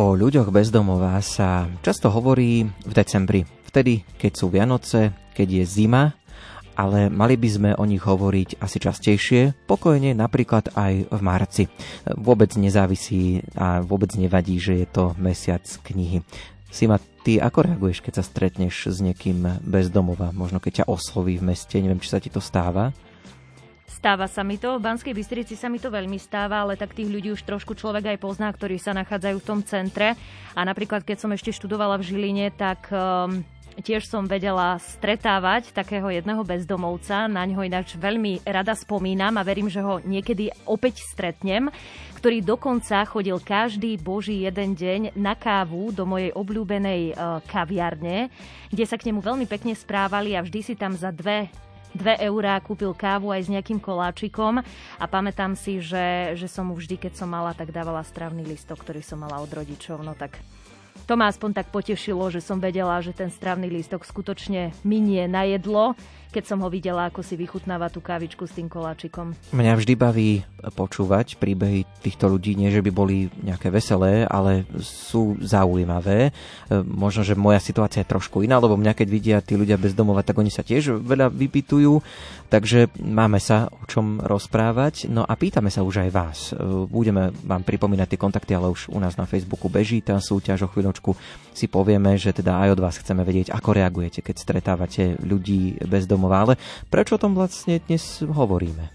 [0.00, 6.16] O ľuďoch bezdomová sa často hovorí v decembri, vtedy, keď sú Vianoce, keď je zima,
[6.72, 11.64] ale mali by sme o nich hovoriť asi častejšie, pokojne napríklad aj v marci.
[12.16, 16.24] Vôbec nezávisí a vôbec nevadí, že je to mesiac knihy.
[16.72, 20.32] Sima, ty ako reaguješ, keď sa stretneš s niekým bezdomova?
[20.32, 22.96] Možno keď ťa osloví v meste, neviem, či sa ti to stáva?
[24.00, 27.12] Stáva sa mi to, v Banskej Bystrici sa mi to veľmi stáva, ale tak tých
[27.12, 30.16] ľudí už trošku človek aj pozná, ktorí sa nachádzajú v tom centre.
[30.56, 33.44] A napríklad, keď som ešte študovala v Žiline, tak um,
[33.76, 39.68] tiež som vedela stretávať takého jedného bezdomovca, na ňo ináč veľmi rada spomínam a verím,
[39.68, 41.68] že ho niekedy opäť stretnem,
[42.16, 48.32] ktorý dokonca chodil každý boží jeden deň na kávu do mojej obľúbenej uh, kaviarne,
[48.72, 51.52] kde sa k nemu veľmi pekne správali a vždy si tam za dve
[51.94, 54.62] 2 eurá kúpil kávu aj s nejakým koláčikom
[54.98, 58.82] a pamätám si, že, že som mu vždy, keď som mala, tak dávala stravný listok,
[58.86, 60.02] ktorý som mala od rodičov.
[60.02, 60.38] No tak
[61.10, 65.42] to ma aspoň tak potešilo, že som vedela, že ten stravný lístok skutočne minie na
[65.42, 65.98] jedlo
[66.30, 69.34] keď som ho videla, ako si vychutnáva tú kávičku s tým koláčikom.
[69.50, 70.30] Mňa vždy baví
[70.72, 76.30] počúvať príbehy týchto ľudí, nie že by boli nejaké veselé, ale sú zaujímavé.
[76.30, 76.30] E,
[76.86, 80.22] možno, že moja situácia je trošku iná, lebo mňa keď vidia tí ľudia bez domova,
[80.22, 81.98] tak oni sa tiež veľa vypitujú,
[82.52, 85.10] takže máme sa o čom rozprávať.
[85.10, 86.38] No a pýtame sa už aj vás.
[86.52, 90.68] E, budeme vám pripomínať tie kontakty, ale už u nás na Facebooku beží tá súťaž
[90.68, 91.16] o chvíľočku
[91.50, 96.06] si povieme, že teda aj od vás chceme vedieť, ako reagujete, keď stretávate ľudí bez
[96.06, 96.19] domova.
[96.28, 96.60] Ale
[96.92, 98.92] prečo o tom vlastne dnes hovoríme?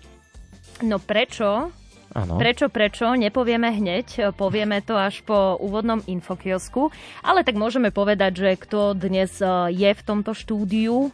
[0.86, 1.74] No prečo?
[2.16, 2.40] Ano.
[2.40, 3.12] Prečo, prečo?
[3.12, 6.88] Nepovieme hneď, povieme to až po úvodnom infokiosku,
[7.20, 11.12] ale tak môžeme povedať, že kto dnes e, je v tomto štúdiu,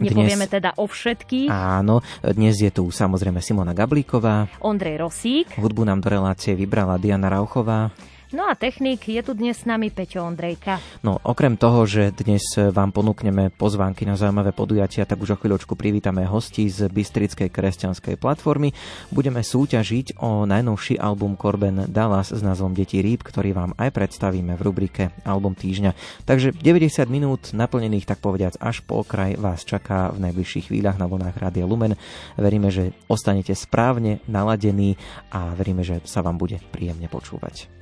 [0.00, 1.52] Nepovieme dnes, teda o všetkých.
[1.52, 4.50] Áno, dnes je tu samozrejme Simona Gablíková.
[4.58, 5.52] Ondrej Rosík.
[5.54, 7.92] Hudbu nám do relácie vybrala Diana Rauchová.
[8.32, 10.80] No a technik je tu dnes s nami Peťo Ondrejka.
[11.04, 15.76] No okrem toho, že dnes vám ponúkneme pozvánky na zaujímavé podujatia, tak už o chvíľočku
[15.76, 18.72] privítame hosti z Bystrickej kresťanskej platformy.
[19.12, 24.56] Budeme súťažiť o najnovší album Corben Dallas s názvom Deti rýb, ktorý vám aj predstavíme
[24.56, 25.92] v rubrike Album týždňa.
[26.24, 31.04] Takže 90 minút naplnených, tak povediac, až po okraj vás čaká v najbližších chvíľach na
[31.04, 32.00] vlnách Rádia Lumen.
[32.40, 34.96] Veríme, že ostanete správne naladení
[35.28, 37.81] a veríme, že sa vám bude príjemne počúvať.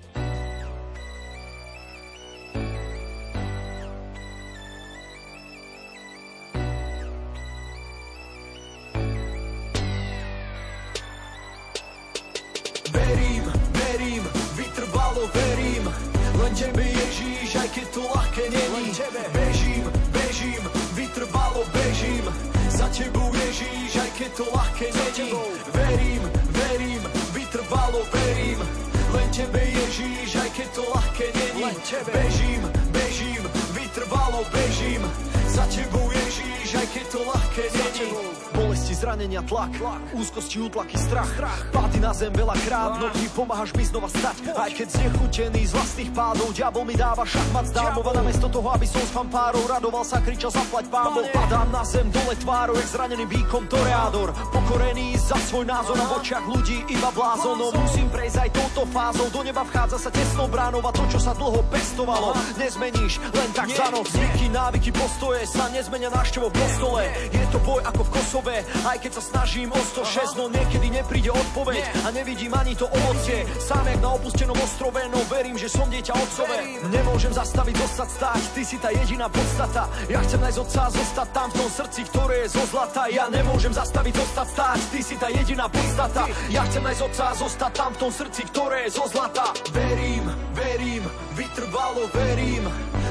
[39.10, 39.74] Zranenia, tlak,
[40.14, 41.26] úzkosti, útlaky, strach,
[41.74, 46.10] pády na zem veľakrát, no ty pomáhaš mi znova stať, aj keď znechutený z vlastných
[46.14, 48.06] pádov, diabol mi dáva šachmat z dámov.
[48.06, 52.06] A namiesto toho, aby som s fanfárou radoval sa, kričal zaplať pámol, padám na zem
[52.06, 54.30] dole tvárou, jak zranený výkom toreador,
[54.70, 59.42] pokorený za svoj názor na očiach ľudí, iba blázonom, musím prejsť aj touto fázou, do
[59.42, 63.90] neba vchádza sa tesnou bránou a to, čo sa dlho pestovalo, nezmeníš len tak za
[63.90, 67.02] noc, zvyky, návyky, postoje sa nezmenia návštevou v kostole,
[67.34, 71.34] je to boj ako v Kosove, aj keď sa snažím o 106, no niekedy nepríde
[71.34, 73.42] odpoveď a nevidím ani to ovocie.
[73.58, 76.78] Sám jak na opustenom ostrove, no verím, že som dieťa otcové.
[76.94, 79.90] Nemôžem zastaviť, dostať stáť, ty si tá jediná podstata.
[80.06, 83.02] Ja chcem nájsť otca a zostať tam v tom srdci, ktoré je zo zlata.
[83.10, 84.59] Ja nemôžem zastaviť, dostať stáť,
[84.92, 86.28] ty si tá jediná podstata.
[86.52, 89.56] Ja chcem nájsť otca a zostať tam v tom srdci, ktoré je zo zlata.
[89.72, 92.64] Verím, verím, vytrvalo verím.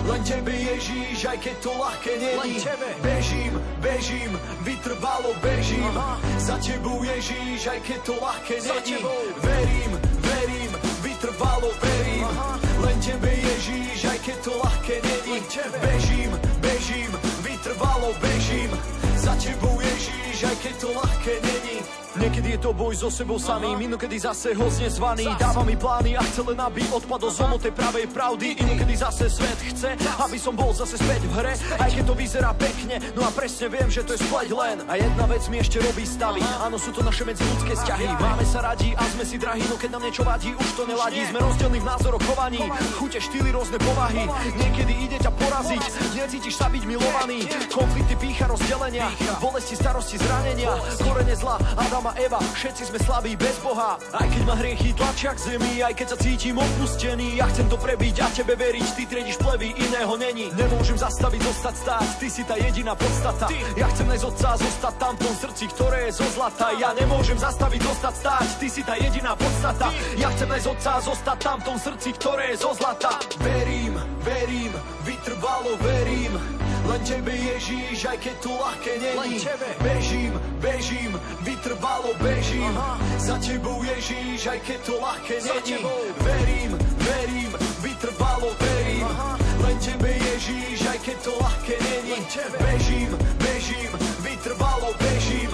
[0.09, 2.57] Len tebe Ježíš, aj keď to ľahké není.
[3.01, 4.31] Bežím, bežím,
[4.65, 5.85] vytrvalo bežím.
[5.93, 6.17] Aha.
[6.37, 8.97] Za tebou Ježíš, aj keď to ľahké není.
[9.43, 9.91] Verím,
[10.21, 10.71] verím,
[11.05, 12.23] vytrvalo verím.
[12.25, 12.51] Aha.
[12.79, 15.37] Len tebe Ježíš, aj keď to ľahké není.
[15.81, 16.31] Bežím,
[16.61, 17.11] bežím,
[17.43, 18.98] vytrvalo bežím.
[19.39, 21.98] Za tebou Ježíš, aj keď to ľahké není.
[22.19, 26.21] Niekedy je to boj so sebou samým, inokedy zase ho znesvaný Dáva mi plány a
[26.27, 28.59] chce len aby odpadol zo tej pravej pravdy.
[28.59, 31.53] Inokedy zase svet chce, aby som bol zase späť v hre.
[31.79, 34.83] Aj keď to vyzerá pekne, no a presne viem, že to je spleť len.
[34.91, 38.07] A jedna vec mi ešte robí stavy, áno sú to naše medziludské vzťahy.
[38.19, 41.23] Máme sa radi a sme si drahí, no keď nám niečo vadí, už to neladí.
[41.31, 42.59] Sme rozdielni v názoroch chovaní,
[42.99, 44.27] chute, štýly, rôzne povahy.
[44.59, 45.83] Niekedy ide ťa poraziť,
[46.19, 47.47] necítiš sa byť milovaný.
[47.71, 49.07] Konflikty, pícha, rozdelenia,
[49.39, 50.75] bolesti, starosti, zranenia.
[50.99, 53.99] Korene zla, Adama, Eva, všetci sme slabí bez Boha.
[54.15, 57.77] Aj keď ma hriechy tlačia k zemi, aj keď sa cítim opustený Ja chcem to
[57.77, 60.49] prebiť a tebe veriť, ty triediš plevy, iného není.
[60.55, 63.45] Nemôžem zastaviť, zostať stáť, ty si tá jediná podstata.
[63.75, 66.67] Ja chcem nájsť otca zostať tam v tom srdci, ktoré je zo zlata.
[66.77, 69.87] Ja nemôžem zastaviť, zostať stáť, ty si tá jediná podstata.
[70.15, 73.11] Ja chcem nájsť otca zostať tam v tom srdci, ktoré je zo zlata.
[73.43, 74.73] Verím, verím,
[75.03, 79.37] vytrvalo verím len tebe Ježíš, aj keď to ľahké není.
[79.79, 81.11] Bežím, bežím,
[81.45, 82.73] vytrvalo bežím.
[82.73, 82.97] Aha.
[83.21, 85.77] Za tebou Ježíš, aj keď to ľahké není.
[86.25, 87.51] Verím, verím,
[87.85, 89.05] vytrvalo verím.
[89.05, 89.31] Aha.
[89.61, 92.17] Len tebe Ježíš, aj keď to ľahké není.
[92.57, 93.91] Bežím, bežím,
[94.25, 95.51] vytrvalo bežím.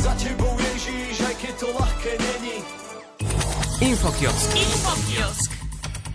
[0.00, 2.56] Za tebou Ježíš, aj keď to ľahké není.
[3.78, 4.50] Infokiosk.
[4.56, 5.57] Infokiosk.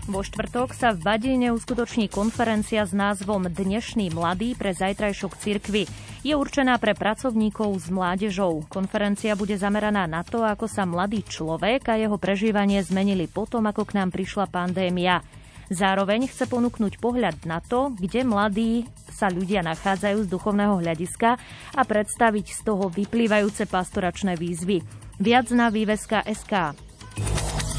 [0.04, 5.88] Vo štvrtok sa v Badine uskutoční konferencia s názvom Dnešný mladý pre zajtrajšok cirkvy.
[6.20, 8.68] Je určená pre pracovníkov s mládežou.
[8.68, 13.88] Konferencia bude zameraná na to, ako sa mladý človek a jeho prežívanie zmenili potom, ako
[13.88, 15.24] k nám prišla pandémia.
[15.72, 21.40] Zároveň chce ponúknuť pohľad na to, kde mladí sa ľudia nachádzajú z duchovného hľadiska
[21.72, 24.84] a predstaviť z toho vyplývajúce pastoračné výzvy.
[25.16, 26.76] Viac na výveska SK.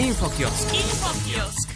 [0.01, 0.74] Infokiosk.
[0.74, 1.75] Infokiosk.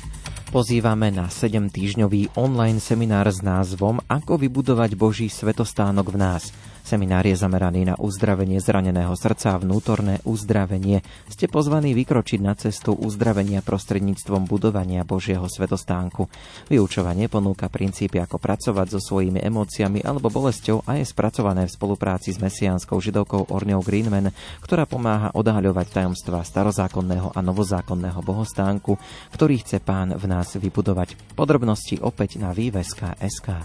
[0.50, 6.50] Pozývame na 7-týždňový online seminár s názvom Ako vybudovať Boží svetostánok v nás–
[6.90, 11.06] Seminár je zameraný na uzdravenie zraneného srdca a vnútorné uzdravenie.
[11.30, 16.26] Ste pozvaní vykročiť na cestu uzdravenia prostredníctvom budovania Božieho svetostánku.
[16.66, 22.34] Vyučovanie ponúka princípy, ako pracovať so svojimi emóciami alebo bolesťou a je spracované v spolupráci
[22.34, 24.34] s mesiánskou židovkou Orňou Greenman,
[24.66, 28.98] ktorá pomáha odhaľovať tajomstva starozákonného a novozákonného bohostánku,
[29.38, 31.38] ktorý chce pán v nás vybudovať.
[31.38, 33.62] Podrobnosti opäť na výveska.sk.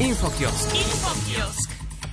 [0.00, 0.68] Infokiosk.
[0.72, 1.71] Infokiosk.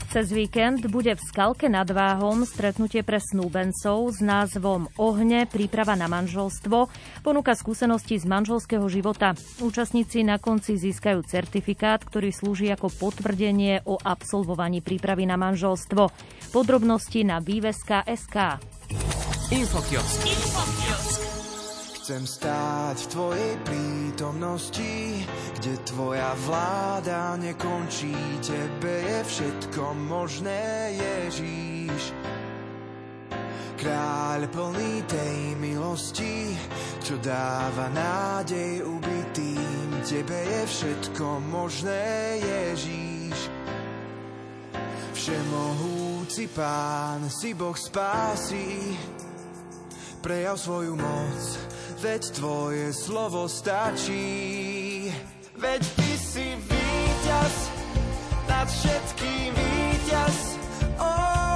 [0.10, 6.10] Cez víkend bude v Skalke nad Váhom stretnutie pre snúbencov s názvom Ohne príprava na
[6.10, 6.90] manželstvo.
[7.22, 9.38] Ponúka skúsenosti z manželského života.
[9.62, 16.10] Účastníci na konci získajú certifikát, ktorý slúži ako potvrdenie o absolvovaní prípravy na manželstvo.
[16.58, 18.58] Podrobnosti na výveska.sk
[19.54, 20.20] Infokiosk.
[20.26, 21.29] Infokiosk.
[22.10, 25.22] Chcem stáť v Tvojej prítomnosti,
[25.62, 28.18] kde Tvoja vláda nekončí.
[28.42, 32.10] Tebe je všetko možné, Ježíš.
[33.78, 36.58] Kráľ plný tej milosti,
[37.06, 40.02] čo dáva nádej ubitým.
[40.02, 43.38] Tebe je všetko možné, Ježíš.
[45.14, 48.98] Všemohúci Pán, si Boh spásy,
[50.26, 55.12] prejav svoju moc veď tvoje slovo stačí.
[55.60, 57.56] Veď ty si víťaz
[58.48, 60.38] nad všetkým víťaz.
[60.96, 61.49] Oh,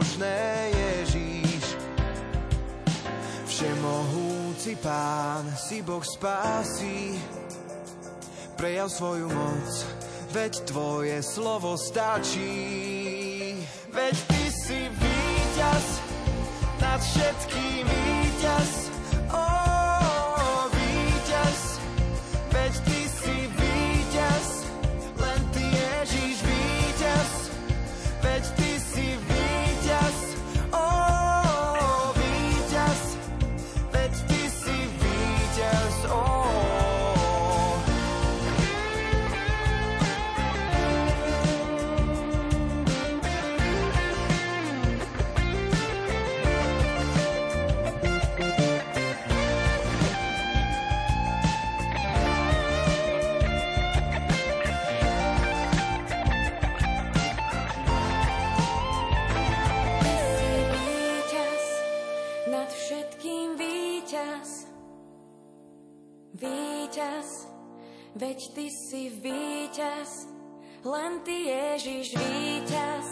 [0.00, 1.76] možné, Ježíš.
[3.44, 7.20] Všemohúci Pán, si Boh spásy,
[8.56, 9.68] prejav svoju moc,
[10.32, 13.60] veď Tvoje slovo stačí.
[13.92, 15.86] Veď Ty si víťaz,
[16.80, 17.84] nad všetkým
[70.84, 73.06] len ty Ježiš víťaz,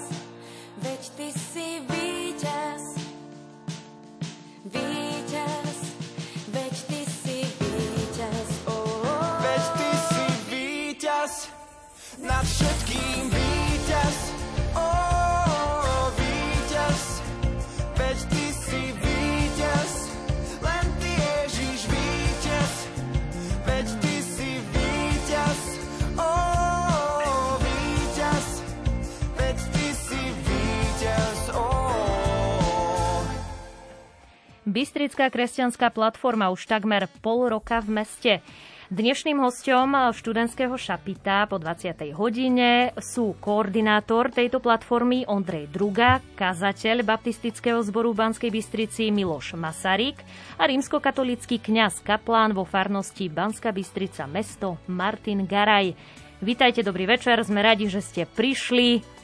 [0.80, 1.67] veď ty si
[35.08, 38.44] Bystrická kresťanská platforma už takmer pol roka v meste.
[38.92, 42.12] Dnešným hostom študentského šapita po 20.
[42.12, 50.20] hodine sú koordinátor tejto platformy Ondrej Druga, kazateľ baptistického zboru v Banskej Bystrici Miloš Masaryk
[50.60, 55.96] a rímskokatolický kňaz kaplán vo farnosti Banská Bystrica mesto Martin Garaj.
[56.44, 59.17] Vítajte, dobrý večer, sme radi, že ste prišli.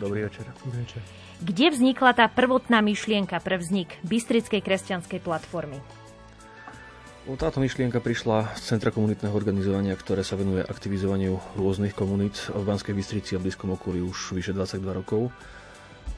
[0.00, 0.48] Dobrý večer.
[0.64, 1.00] Dobrý večer.
[1.40, 5.80] Kde vznikla tá prvotná myšlienka pre vznik Bystrickej kresťanskej platformy?
[7.28, 12.64] No, Táto myšlienka prišla z Centra komunitného organizovania, ktoré sa venuje aktivizovaniu rôznych komunít v
[12.64, 15.32] Banskej Bystrici a blízkom okolí už vyše 22 rokov.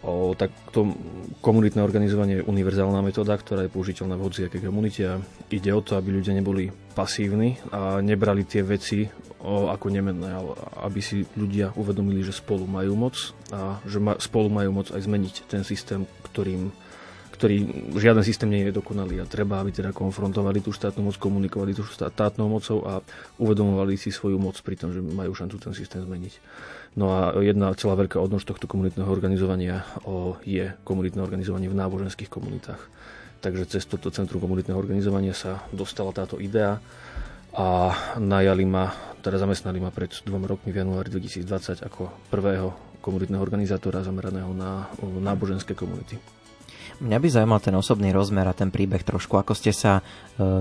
[0.03, 0.91] O, tak to
[1.39, 5.95] komunitné organizovanie je univerzálna metóda, ktorá je použiteľná v hociakej komunite a ide o to,
[5.95, 9.07] aby ľudia neboli pasívni a nebrali tie veci
[9.39, 13.15] o, ako nemenné, ale aby si ľudia uvedomili, že spolu majú moc
[13.55, 16.75] a že ma, spolu majú moc aj zmeniť ten systém, ktorým
[17.43, 21.75] ktorý žiaden systém nie je dokonalý a treba, aby teda konfrontovali tú štátnu moc, komunikovali
[21.75, 23.03] tú štátnou mocou a
[23.43, 26.39] uvedomovali si svoju moc pri tom, že majú šancu ten systém zmeniť.
[26.95, 29.83] No a jedna celá veľká odnož tohto komunitného organizovania
[30.47, 32.79] je komunitné organizovanie v náboženských komunitách.
[33.43, 36.79] Takže cez toto centrum komunitného organizovania sa dostala táto idea
[37.59, 37.91] a
[38.23, 38.87] najali ma,
[39.19, 42.71] teda zamestnali ma pred dvoma rokmi v januári 2020 ako prvého
[43.03, 46.42] komunitného organizátora zameraného na náboženské komunity.
[47.03, 50.03] Mňa by zaujímal ten osobný rozmer a ten príbeh trošku, ako ste sa e,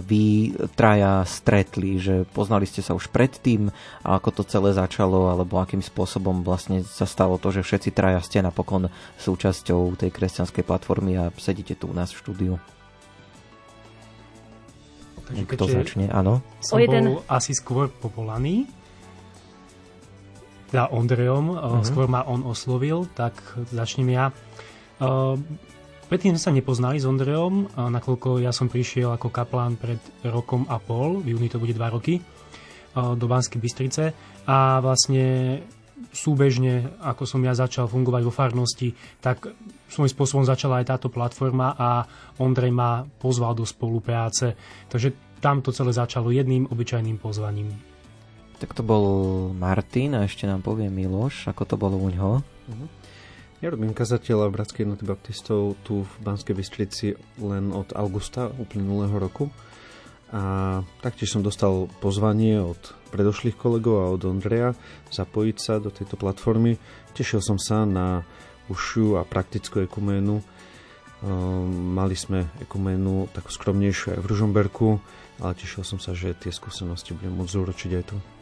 [0.02, 3.70] vy traja stretli, že poznali ste sa už predtým
[4.02, 8.18] a ako to celé začalo, alebo akým spôsobom vlastne sa stalo to, že všetci traja
[8.26, 8.90] ste napokon
[9.22, 12.54] súčasťou tej kresťanskej platformy a sedíte tu u nás v štúdiu.
[15.30, 16.06] Takže Kto keďže začne?
[16.10, 16.42] Áno.
[16.58, 18.66] Som O jeden- bol asi skôr povolaný,
[20.74, 21.86] teda Ondrejom, uh-huh.
[21.86, 23.38] skôr ma on oslovil, tak
[23.70, 24.26] začnem ja.
[24.98, 25.38] Uh,
[26.12, 29.96] Predtým sme sa nepoznali s Ondrejom, nakoľko ja som prišiel ako kaplán pred
[30.28, 32.20] rokom a pol, v júni to bude dva roky,
[32.92, 34.12] do Banskej Bystrice
[34.44, 35.64] a vlastne
[36.12, 38.92] súbežne, ako som ja začal fungovať vo farnosti,
[39.24, 39.56] tak
[39.88, 42.04] svojím spôsobom začala aj táto platforma a
[42.44, 44.60] Ondrej ma pozval do spolupráce.
[44.92, 47.72] Takže tam to celé začalo jedným obyčajným pozvaním.
[48.60, 49.06] Tak to bol
[49.56, 52.44] Martin a ešte nám povie Miloš, ako to bolo u ňoho.
[53.62, 59.54] Ja robím kazateľa Bratskej jednoty baptistov tu v Banskej Bystrici len od augusta uplynulého roku.
[60.34, 62.82] A taktiež som dostal pozvanie od
[63.14, 64.74] predošlých kolegov a od Ondreja
[65.14, 66.82] zapojiť sa do tejto platformy.
[67.14, 68.26] Tešil som sa na
[68.66, 70.42] užšiu a praktickú ekuménu.
[70.42, 74.98] Ehm, Mali sme ekuménu takú skromnejšiu aj v Ružomberku,
[75.38, 78.41] ale tešil som sa, že tie skúsenosti budem môcť zúročiť aj tu.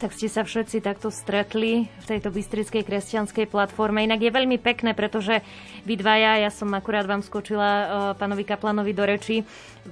[0.00, 4.00] Tak ste sa všetci takto stretli v tejto bystrickej kresťanskej platforme.
[4.00, 5.44] Inak je veľmi pekné, pretože
[5.84, 9.44] vy dvaja, ja som akurát vám skočila uh, pánovi Kaplanovi do reči,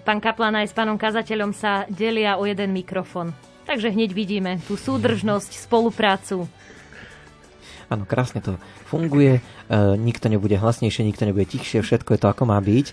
[0.09, 3.37] pán Kaplan aj s pánom kazateľom sa delia o jeden mikrofon.
[3.69, 6.49] Takže hneď vidíme tú súdržnosť, spoluprácu.
[7.89, 9.43] Áno, krásne to funguje, e,
[9.97, 12.87] nikto nebude hlasnejšie, nikto nebude tichšie, všetko je to ako má byť.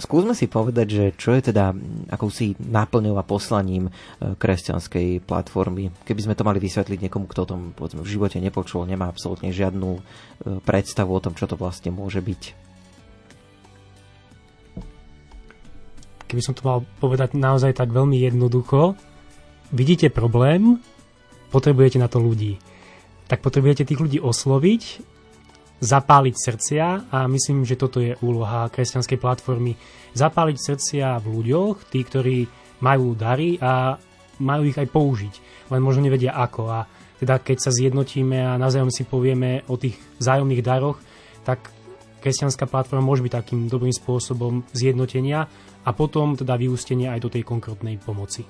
[0.00, 1.76] skúsme si povedať, že čo je teda
[2.08, 3.92] akousi náplňou a poslaním e,
[4.40, 5.92] kresťanskej platformy.
[6.08, 9.52] Keby sme to mali vysvetliť niekomu, kto o tom povedzme, v živote nepočul, nemá absolútne
[9.52, 10.00] žiadnu e,
[10.64, 12.42] predstavu o tom, čo to vlastne môže byť.
[16.32, 18.96] Keby som to mal povedať naozaj tak veľmi jednoducho,
[19.68, 20.80] vidíte problém,
[21.52, 22.69] potrebujete na to ľudí.
[23.30, 24.82] Tak potrebujete tých ľudí osloviť,
[25.78, 26.84] zapáliť srdcia
[27.14, 29.78] a myslím, že toto je úloha kresťanskej platformy.
[30.18, 32.38] Zapáliť srdcia v ľuďoch, tí, ktorí
[32.82, 33.94] majú dary a
[34.42, 35.34] majú ich aj použiť,
[35.70, 36.62] len možno nevedia ako.
[36.74, 36.78] A
[37.22, 40.98] teda keď sa zjednotíme a navzájom si povieme o tých vzájomných daroch,
[41.46, 41.70] tak
[42.20, 45.46] kresťanská platforma môže byť takým dobrým spôsobom zjednotenia
[45.86, 48.44] a potom teda vyústenie aj do tej konkrétnej pomoci.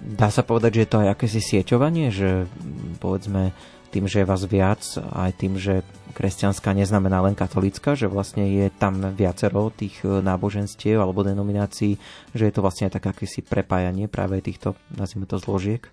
[0.00, 3.52] Dá sa povedať, že je to aj akési sieťovanie, že mm, povedzme
[3.92, 5.84] tým, že je vás viac, aj tým, že
[6.16, 12.00] kresťanská neznamená len katolická, že vlastne je tam viacero tých e, náboženstiev alebo denominácií,
[12.32, 15.84] že je to vlastne také akési prepájanie práve týchto, nazvime to, zložiek?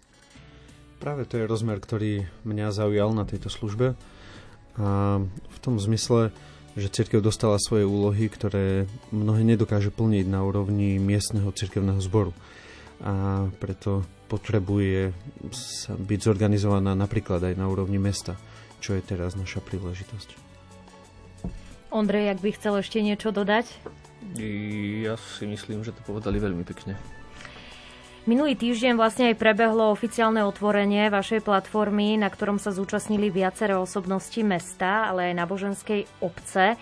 [1.00, 3.96] Práve to je rozmer, ktorý mňa zaujal na tejto službe.
[4.79, 6.32] A v tom zmysle,
[6.79, 12.32] že církev dostala svoje úlohy, ktoré mnohé nedokáže plniť na úrovni miestneho cirkevného zboru.
[13.00, 15.15] A preto potrebuje
[15.89, 18.36] byť zorganizovaná napríklad aj na úrovni mesta,
[18.84, 20.36] čo je teraz naša príležitosť.
[21.89, 23.65] Ondrej, ak by chcel ešte niečo dodať?
[25.01, 26.94] Ja si myslím, že to povedali veľmi pekne.
[28.29, 34.38] Minulý týždeň vlastne aj prebehlo oficiálne otvorenie vašej platformy, na ktorom sa zúčastnili viaceré osobnosti
[34.46, 36.77] mesta, ale aj náboženskej obce.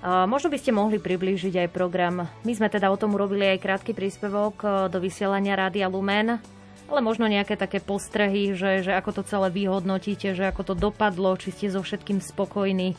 [0.00, 2.24] Možno by ste mohli priblížiť aj program.
[2.48, 6.40] My sme teda o tom urobili aj krátky príspevok e, do vysielania Rádia Lumen,
[6.88, 11.36] ale možno nejaké také postrehy, že, že ako to celé vyhodnotíte, že ako to dopadlo,
[11.36, 12.96] či ste so všetkým spokojní.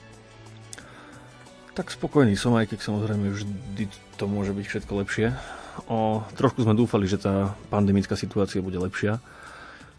[1.73, 3.89] Tak spokojný som, aj keď samozrejme vždy
[4.21, 5.33] to môže byť všetko lepšie.
[5.89, 9.17] O, trošku sme dúfali, že tá pandemická situácia bude lepšia.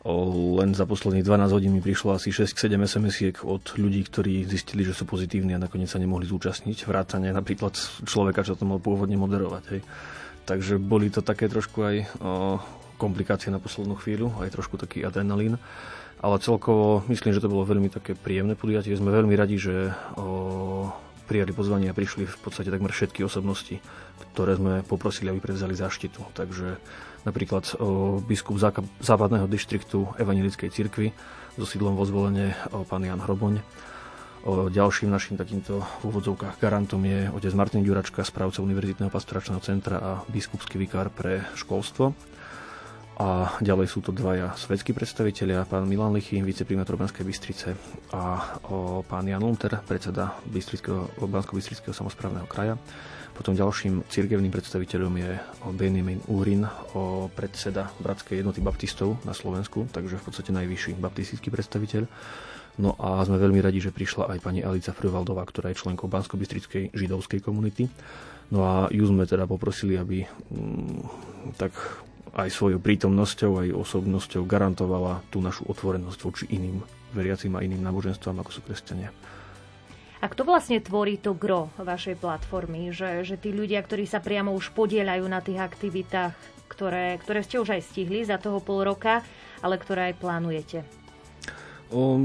[0.02, 4.98] Len za posledných 12 hodín mi prišlo asi 6-7 SMS-iek od ľudí, ktorí zistili, že
[4.98, 6.90] sú pozitívni a nakoniec sa nemohli zúčastniť.
[6.90, 9.62] Vrátane napríklad človeka, čo to mal pôvodne moderovať.
[9.70, 9.80] Hej.
[10.42, 12.04] Takže boli to také trošku aj o,
[12.98, 15.54] komplikácie na poslednú chvíľu, aj trošku taký adrenalín.
[16.18, 18.98] Ale celkovo myslím, že to bolo veľmi také príjemné podujatie.
[18.98, 20.90] Sme veľmi radi, že o,
[21.30, 23.78] prijali pozvanie a prišli v podstate takmer všetky osobnosti,
[24.34, 26.26] ktoré sme poprosili, aby prevzali záštitu.
[26.34, 26.82] Takže
[27.22, 27.78] napríklad
[28.26, 28.58] biskup
[29.02, 31.14] západného dištriktu Evangelickej cirkvi
[31.54, 32.56] so sídlom vo zvolenie
[32.88, 33.62] pán Jan Hroboň.
[34.48, 40.10] Ďalším našim takýmto v úvodzovkách garantom je otec Martin Ďuračka, správca Univerzitného pastoračného centra a
[40.26, 42.10] biskupský vikár pre školstvo.
[43.22, 47.70] A ďalej sú to dvaja svetskí predstavitelia, pán Milan Lichy, viceprimátor Banskej Bystrice
[48.10, 52.74] a o, pán Jan Lunter, predseda Bansko-Bystrického samozprávneho kraja.
[53.30, 55.30] Potom ďalším cirkevným predstaviteľom je
[55.70, 56.66] Benjamin Úrin,
[57.38, 62.10] predseda Bratskej jednoty baptistov na Slovensku, takže v podstate najvyšší baptistický predstaviteľ.
[62.82, 66.34] No a sme veľmi radi, že prišla aj pani Alica Frvaldová, ktorá je členkou bansko
[66.90, 67.86] židovskej komunity.
[68.50, 71.00] No a ju sme teda poprosili, aby mm,
[71.56, 71.72] tak
[72.32, 76.80] aj svojou prítomnosťou, aj osobnosťou garantovala tú našu otvorenosť voči iným
[77.12, 79.12] veriacim a iným náboženstvám, ako sú kresťania.
[80.22, 82.94] A kto vlastne tvorí to gro vašej platformy?
[82.94, 86.32] Že, že tí ľudia, ktorí sa priamo už podielajú na tých aktivitách,
[86.70, 89.20] ktoré, ktoré ste už aj stihli za toho pol roka,
[89.60, 90.78] ale ktoré aj plánujete?
[91.92, 92.16] O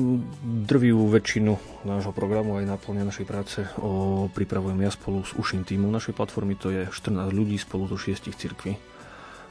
[0.64, 5.92] drvivú väčšinu nášho programu aj naplňa našej práce o, pripravujem ja spolu s uším týmom
[5.92, 8.80] našej platformy, to je 14 ľudí spolu zo 6 cirkví.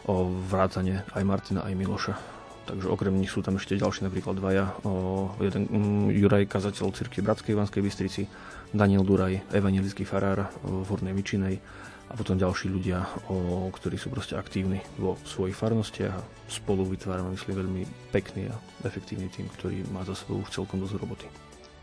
[0.07, 4.75] O vrátane aj Martina, aj Miloša Takže okrem nich sú tam ešte ďalší napríklad dvaja.
[4.83, 8.27] O, jeden um, Juraj, kazateľ cirkvi Bratskej Vanskej Bystrici,
[8.75, 11.62] Daniel Duraj, evangelický farár v Hornej Mičinej
[12.11, 17.38] a potom ďalší ľudia, o, ktorí sú proste aktívni vo svojich farnostiach a spolu vytvárame,
[17.38, 21.27] myslím, veľmi pekný a efektívny tým, ktorý má za sebou už celkom dosť roboty.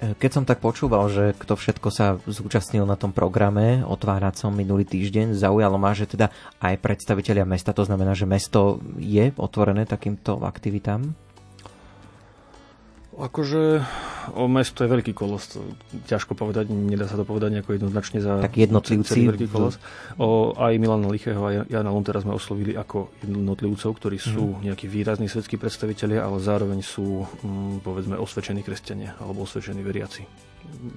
[0.04, 5.32] Keď som tak počúval, že kto všetko sa zúčastnil na tom programe otváracom minulý týždeň,
[5.32, 6.28] zaujalo ma, že teda
[6.60, 11.23] aj predstavitelia mesta, to znamená, že mesto je otvorené takýmto aktivitám?
[13.14, 13.86] Akože
[14.34, 15.54] o mesto je veľký kolos,
[16.10, 19.30] ťažko povedať, nedá sa to povedať nejako jednoznačne za tak jednotlivci.
[19.30, 19.78] veľký kolos.
[20.18, 24.60] O, aj Milana Lichého a Jana Luntera sme oslovili ako jednotlivcov, ktorí sú mm.
[24.66, 30.26] nejakí výrazní svetskí predstavitelia, ale zároveň sú, mm, povedzme, osvedčení kresťania alebo osvedčení veriaci.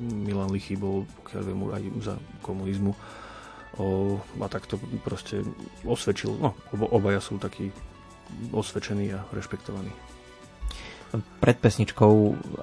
[0.00, 2.96] Milan Lichy bol, pokiaľ viem, aj za komunizmu
[3.76, 5.44] o, a takto proste
[5.84, 7.68] osvedčil, no, obaja sú takí
[8.56, 10.05] osvedčení a rešpektovaní.
[11.16, 12.14] Pred pesničkou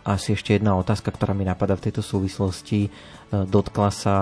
[0.06, 2.88] asi ešte jedna otázka, ktorá mi napadá v tejto súvislosti.
[2.88, 2.90] E,
[3.30, 4.16] dotkla sa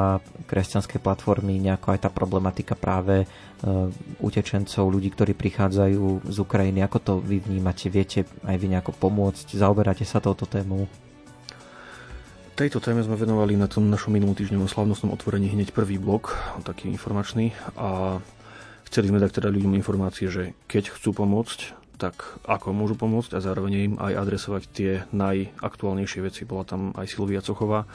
[0.47, 3.25] kresťanskej platformy nejako aj tá problematika práve e,
[4.21, 6.85] utečencov, ľudí, ktorí prichádzajú z Ukrajiny.
[6.85, 7.89] Ako to vy vnímate?
[7.91, 9.57] Viete aj vy nejako pomôcť?
[9.57, 10.85] Zaoberáte sa touto témou?
[12.53, 16.93] Tejto téme sme venovali na tom našom minulom týždňovom slavnostnom otvorení hneď prvý blok, taký
[16.93, 18.21] informačný a
[18.85, 23.43] chceli sme dať teda ľuďom informácie, že keď chcú pomôcť, tak ako môžu pomôcť a
[23.45, 26.49] zároveň im aj adresovať tie najaktuálnejšie veci.
[26.49, 27.85] Bola tam aj Silvia Cochová,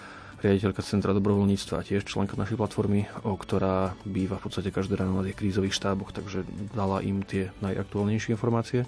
[0.47, 5.27] riaditeľka Centra dobrovoľníctva, tiež členka našej platformy, o, ktorá býva v podstate každé ráno na
[5.27, 8.87] tých krízových štáboch, takže dala im tie najaktuálnejšie informácie.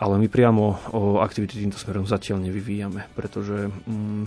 [0.00, 4.24] Ale my priamo o aktivity týmto smerom zatiaľ nevyvíjame, pretože mm,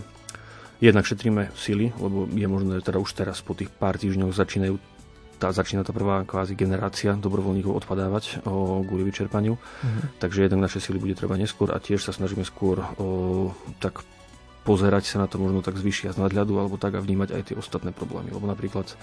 [0.83, 4.92] jednak šetríme sily, lebo je možné teda už teraz po tých pár týždňoch začínajú
[5.37, 9.55] tá, začína tá prvá kvázi generácia dobrovoľníkov odpadávať o, kvôli vyčerpaniu.
[9.55, 10.19] Mm-hmm.
[10.21, 14.05] Takže jednak naše sily bude treba neskôr a tiež sa snažíme skôr o, tak
[14.63, 17.55] pozerať sa na to možno tak zvyšia z nadľadu alebo tak a vnímať aj tie
[17.59, 18.31] ostatné problémy.
[18.31, 18.95] Lebo napríklad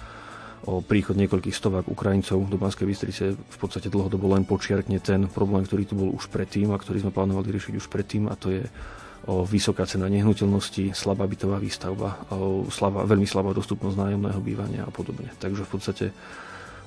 [0.68, 5.64] o príchod niekoľkých stovák Ukrajincov do Banskej Bystrice v podstate dlhodobo len počiarkne ten problém,
[5.64, 8.62] ktorý tu bol už predtým a ktorý sme plánovali riešiť už predtým a to je
[9.28, 12.24] vysoká cena nehnuteľnosti, slabá bytová výstavba,
[12.72, 15.28] slabá, veľmi slabá dostupnosť nájomného bývania a podobne.
[15.36, 16.06] Takže v podstate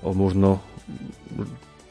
[0.01, 0.59] možno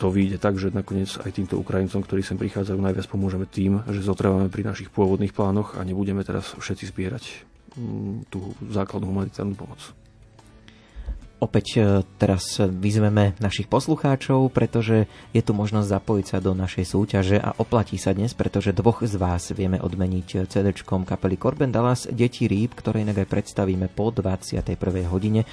[0.03, 4.03] to vyjde tak, že nakoniec aj týmto Ukrajincom, ktorí sem prichádzajú, najviac pomôžeme tým, že
[4.03, 7.25] zotrváme pri našich pôvodných plánoch a nebudeme teraz všetci zbierať
[7.79, 9.95] mm, tú základnú humanitárnu pomoc.
[11.43, 17.37] Opäť e, teraz vyzveme našich poslucháčov, pretože je tu možnosť zapojiť sa do našej súťaže
[17.43, 22.47] a oplatí sa dnes, pretože dvoch z vás vieme odmeniť cd kapely Corben Dallas Deti
[22.47, 24.79] rýb, ktoré inak aj predstavíme po 21.
[25.11, 25.43] hodine.
[25.43, 25.47] E,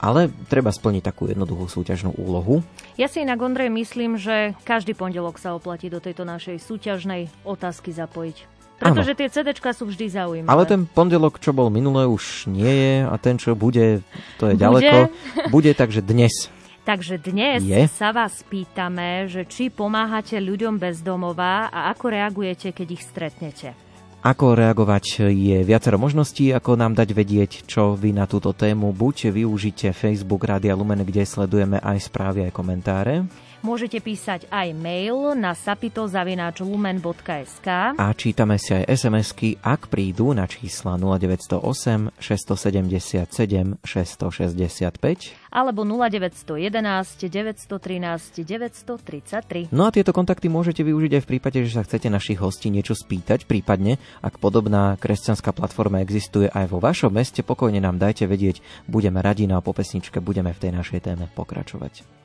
[0.00, 2.64] ale treba splniť takú jednoduchú súťažnú úlohu.
[2.96, 7.92] Ja si inak, Ondrej, myslím, že každý pondelok sa oplatí do tejto našej súťažnej otázky
[7.92, 8.61] zapojiť.
[8.82, 10.50] Pretože tie CD sú vždy zaujímavé.
[10.50, 14.02] Ale ten pondelok, čo bol minulé, už nie je a ten, čo bude,
[14.42, 14.62] to je bude?
[14.62, 14.96] ďaleko.
[15.54, 16.50] Bude, takže dnes.
[16.82, 17.86] Takže dnes je?
[17.86, 23.70] sa vás pýtame, že či pomáhate ľuďom bez domova a ako reagujete, keď ich stretnete.
[24.22, 28.94] Ako reagovať je viacero možností, ako nám dať vedieť, čo vy na túto tému.
[28.94, 33.26] Buď využite Facebook Rádia Lumen, kde sledujeme aj správy, aj komentáre.
[33.62, 40.98] Môžete písať aj mail na sapito.lumen.sk A čítame si aj SMS-ky, ak prídu na čísla
[40.98, 44.98] 0908 677 665
[45.54, 49.70] alebo 0911 913 933.
[49.70, 52.98] No a tieto kontakty môžete využiť aj v prípade, že sa chcete našich hostí niečo
[52.98, 58.58] spýtať, prípadne ak podobná kresťanská platforma existuje aj vo vašom meste, pokojne nám dajte vedieť,
[58.90, 62.21] budeme radi no a po pesničke budeme v tej našej téme pokračovať.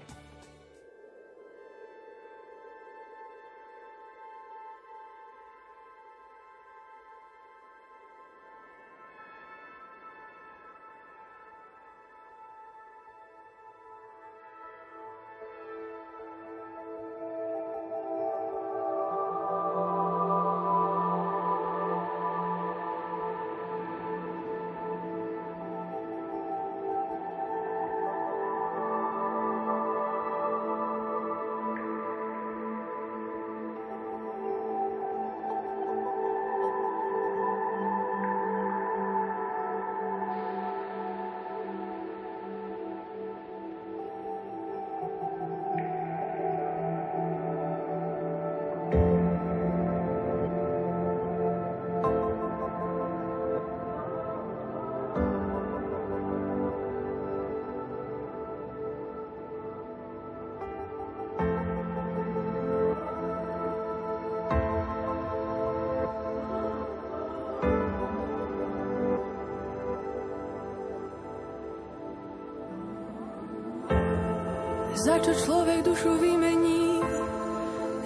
[74.98, 77.06] Za čo človek dušu vymení,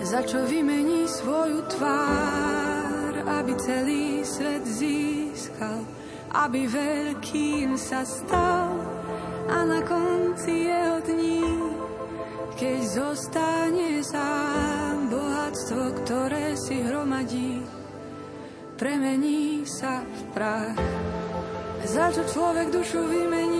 [0.03, 5.87] za čo vymení svoju tvár, aby celý svet získal,
[6.35, 8.75] aby veľkým sa stal.
[9.47, 11.47] A na konci jeho dní,
[12.59, 17.63] keď zostane sám bohatstvo, ktoré si hromadí,
[18.75, 20.79] premení sa v prach.
[21.87, 23.50] Za čo človek dušu vymení,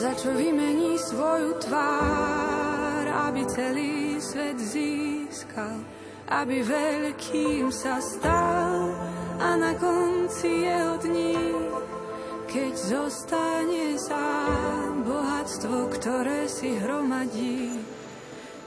[0.00, 5.84] za čo vymení svoju tvár, aby celý svet získal,
[6.32, 8.96] aby veľkým sa stal
[9.36, 11.36] a na konci jeho dní,
[12.48, 17.84] keď zostane sám bohatstvo, ktoré si hromadí,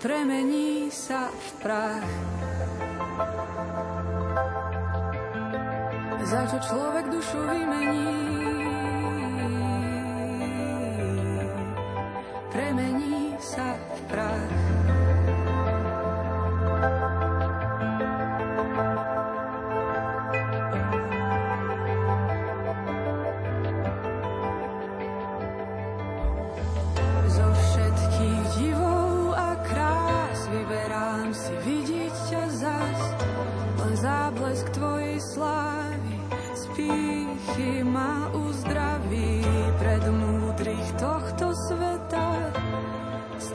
[0.06, 2.14] premení sa v prach.
[6.30, 8.33] Za čo človek dušu vymení,
[12.54, 12.93] premení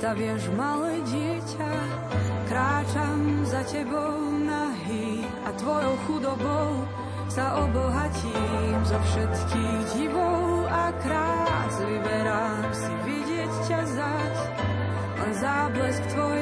[0.09, 1.73] staviaš malé dieťa,
[2.49, 6.81] kráčam za tebou nahý a tvojou chudobou
[7.29, 11.75] sa obohatím zo všetkých divov a krás.
[11.85, 14.37] Vyberám si vidieť ťa zať,
[15.21, 16.38] len záblesk tvojej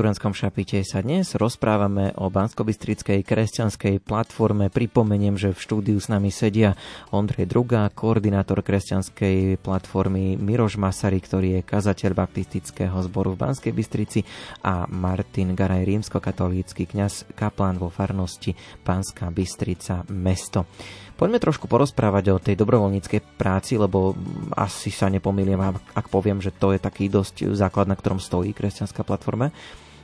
[0.00, 4.72] V študentskom šapite sa dnes rozprávame o Banskobystrickej kresťanskej platforme.
[4.72, 6.72] Pripomeniem, že v štúdiu s nami sedia
[7.12, 14.24] Ondrej Druga, koordinátor kresťanskej platformy Miroš Masary, ktorý je kazateľ baptistického zboru v Banskej Bystrici
[14.64, 20.64] a Martin Garaj, rímskokatolícky kňaz, kaplán vo farnosti Banská Bystrica mesto.
[21.20, 24.16] Poďme trošku porozprávať o tej dobrovoľníckej práci, lebo
[24.56, 25.60] asi sa nepomýlim,
[25.92, 29.52] ak poviem, že to je taký dosť základ, na ktorom stojí kresťanská platforma.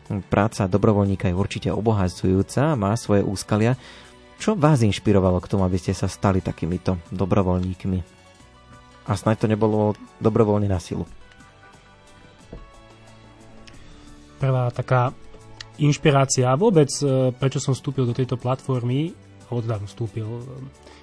[0.06, 3.74] Práca dobrovoľníka je určite obohacujúca, má svoje úskalia.
[4.38, 7.98] Čo vás inšpirovalo k tomu, aby ste sa stali takýmito dobrovoľníkmi?
[9.06, 11.06] A snáď to nebolo dobrovoľne na silu.
[14.36, 15.10] Prvá taká
[15.80, 19.16] inšpirácia vôbec, e, prečo som vstúpil do tejto platformy,
[19.48, 20.42] alebo teda vstúpil, e,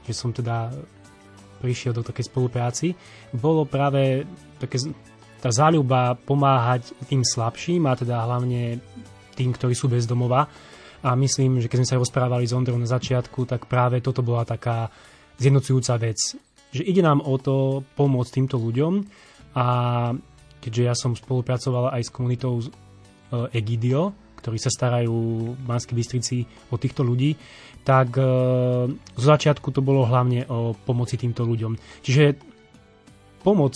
[0.05, 0.71] že som teda
[1.63, 2.91] prišiel do takej spolupráci,
[3.31, 4.27] bolo práve
[4.59, 4.79] také,
[5.43, 8.79] tá záľuba pomáhať tým slabším a teda hlavne
[9.35, 10.47] tým, ktorí sú bez domova.
[11.03, 14.47] A myslím, že keď sme sa rozprávali s Ondrou na začiatku, tak práve toto bola
[14.47, 14.87] taká
[15.35, 16.39] zjednocujúca vec.
[16.71, 19.03] Že ide nám o to pomôcť týmto ľuďom
[19.59, 19.67] a
[20.63, 22.65] keďže ja som spolupracoval aj s komunitou e,
[23.51, 25.11] Egidio, ktorí sa starajú
[25.59, 26.37] v Banskej Bystrici
[26.71, 27.35] o týchto ľudí,
[27.83, 28.23] tak e,
[28.95, 31.75] zo začiatku to bolo hlavne o pomoci týmto ľuďom.
[31.99, 32.39] Čiže
[33.43, 33.75] pomoc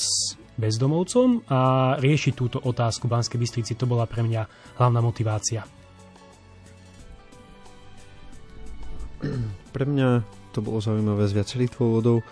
[0.57, 1.59] bezdomovcom a
[2.01, 4.41] riešiť túto otázku v Banskej Bystrici, to bola pre mňa
[4.81, 5.63] hlavná motivácia.
[9.73, 12.25] Pre mňa to bolo zaujímavé z viacerých dôvodov.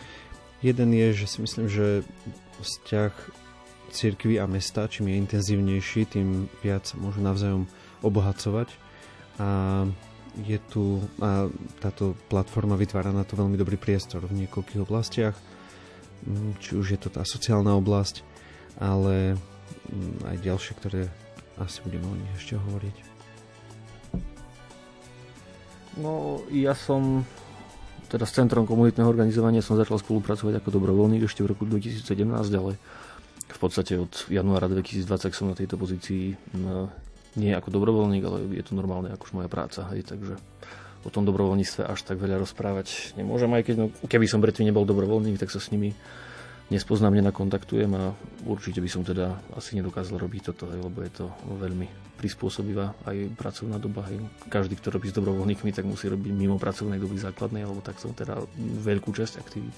[0.66, 2.02] Jeden je, že si myslím, že
[2.62, 3.14] vzťah
[3.94, 7.70] cirkvy a mesta, čím je intenzívnejší, tým viac môžu navzájom
[8.02, 8.74] obohacovať.
[9.38, 9.86] A
[10.44, 11.48] je tu, a
[11.80, 15.36] táto platforma vytvára na to veľmi dobrý priestor v niekoľkých oblastiach.
[16.24, 18.24] Mm, Či už je to tá sociálna oblasť,
[18.80, 19.36] ale
[19.92, 21.02] mm, aj ďalšie, ktoré
[21.60, 22.96] asi budeme o nich ešte hovoriť.
[25.96, 27.24] No, ja som
[28.12, 32.76] teda s Centrom komunitného organizovania som začal spolupracovať ako dobrovoľník ešte v roku 2017, ale
[33.46, 36.92] v podstate od januára 2020 som na tejto pozícii no,
[37.40, 40.36] nie ako dobrovoľník, ale je to normálne ako moja práca, hej, takže
[41.06, 44.90] o tom dobrovoľníctve až tak veľa rozprávať nemôžem, aj keď no, keby som predtým nebol
[44.90, 45.94] dobrovoľník, tak sa s nimi
[46.74, 48.18] nespoznám, nenakontaktujem a
[48.50, 51.86] určite by som teda asi nedokázal robiť toto, hej, lebo je to veľmi
[52.18, 54.10] prispôsobivá aj pracovná doba.
[54.10, 54.26] Hej.
[54.50, 58.18] Každý, kto robí s dobrovoľníkmi, tak musí robiť mimo pracovnej doby základnej, alebo tak som
[58.18, 59.78] teda veľkú časť aktivít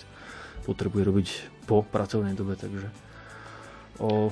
[0.64, 1.28] potrebuje robiť
[1.68, 2.88] po pracovnej dobe, takže
[4.00, 4.32] o,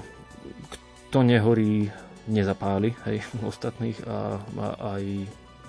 [0.72, 1.92] kto nehorí,
[2.32, 3.20] nezapáli hej,
[3.52, 5.04] ostatných a, a aj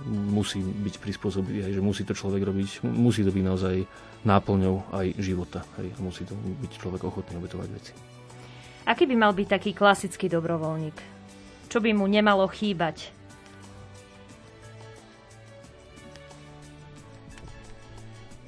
[0.05, 3.77] musí byť prispôsobivý, hej, že musí to človek robiť, musí to byť naozaj
[4.27, 5.65] náplňou aj života.
[5.81, 7.93] Hej, musí to byť človek ochotný obetovať veci.
[8.87, 10.95] Aký by mal byť taký klasický dobrovoľník?
[11.67, 13.11] Čo by mu nemalo chýbať?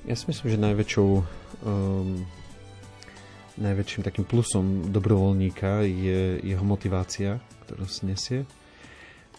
[0.08, 1.08] Ja si myslím, že najväčšou
[1.68, 2.24] um,
[3.58, 8.38] najväčším takým plusom dobrovoľníka je jeho motivácia, ktorú si nesie.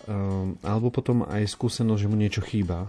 [0.08, 2.88] Um, alebo potom aj skúsenosť, že mu niečo chýba,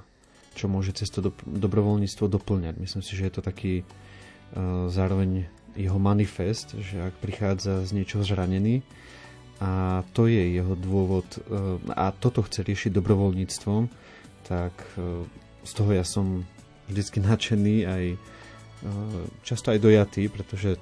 [0.55, 2.79] čo môže cez to do, dobrovoľníctvo doplňať.
[2.79, 8.23] Myslím si, že je to taký uh, zároveň jeho manifest, že ak prichádza z niečoho
[8.23, 8.87] zranený
[9.61, 13.83] a to je jeho dôvod uh, a toto chce riešiť dobrovoľníctvom,
[14.46, 15.27] tak uh,
[15.66, 16.46] z toho ja som
[16.87, 18.05] vždycky nadšený aj
[19.44, 20.81] často aj dojatý, pretože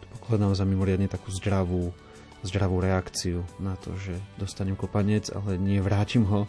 [0.00, 1.92] to pokladám za mimoriadne takú zdravú
[2.46, 6.46] zdravú reakciu na to, že dostanem kopanec, ale nie vrátim ho,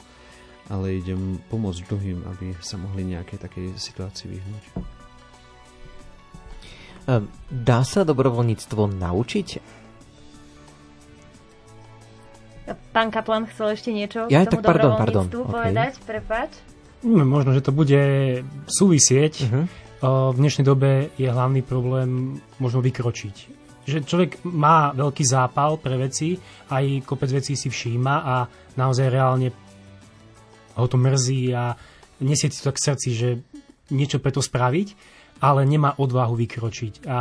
[0.70, 4.64] ale idem pomôcť druhým, aby sa mohli nejakej takej situácii vyhnúť.
[7.08, 9.48] Ehm, Dá sa dobrovoľníctvo naučiť?
[12.92, 16.04] Pán Kaplan chcel ešte niečo Ja, k tomu tak pardon, pardon, povedať?
[16.04, 16.52] Prepáč.
[17.00, 18.02] No, Možno, že to bude
[18.68, 19.34] súvisieť.
[19.48, 19.66] Uh-huh.
[20.34, 23.57] V dnešnej dobe je hlavný problém možno vykročiť.
[23.88, 26.36] Že človek má veľký zápal pre veci,
[26.68, 28.36] aj kopec vecí si všíma a
[28.76, 29.48] naozaj reálne
[30.76, 31.74] ho to mrzí a
[32.22, 33.30] nesie si to tak v srdci, že
[33.96, 34.88] niečo preto spraviť,
[35.40, 37.08] ale nemá odvahu vykročiť.
[37.08, 37.20] A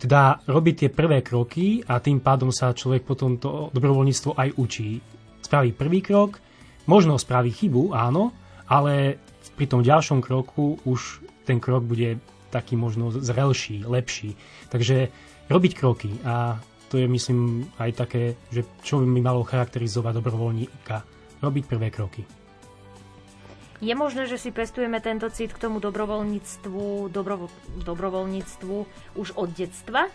[0.00, 4.98] teda robiť tie prvé kroky a tým pádom sa človek potom to dobrovoľníctvo aj učí.
[5.44, 6.40] Spraví prvý krok,
[6.88, 8.32] možno spraví chybu, áno,
[8.64, 9.20] ale
[9.54, 12.16] pri tom ďalšom kroku už ten krok bude
[12.48, 14.38] taký možno zrelší, lepší.
[14.72, 15.12] Takže
[15.48, 16.56] robiť kroky a
[16.88, 20.96] to je myslím aj také, že čo by mi malo charakterizovať dobrovoľníka.
[21.42, 22.22] Robiť prvé kroky.
[23.82, 27.50] Je možné, že si pestujeme tento cit k tomu dobrovoľníctvu, dobrovo,
[27.82, 28.76] dobrovoľníctvu
[29.18, 30.08] už od detstva?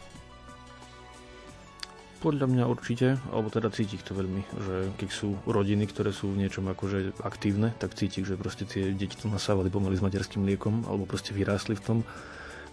[2.23, 6.47] Podľa mňa určite, alebo teda cíti to veľmi, že keď sú rodiny, ktoré sú v
[6.47, 10.87] niečom akože aktívne, tak cíti, že proste tie deti to nasávali pomaly s materským liekom,
[10.87, 11.97] alebo proste vyrástli v tom,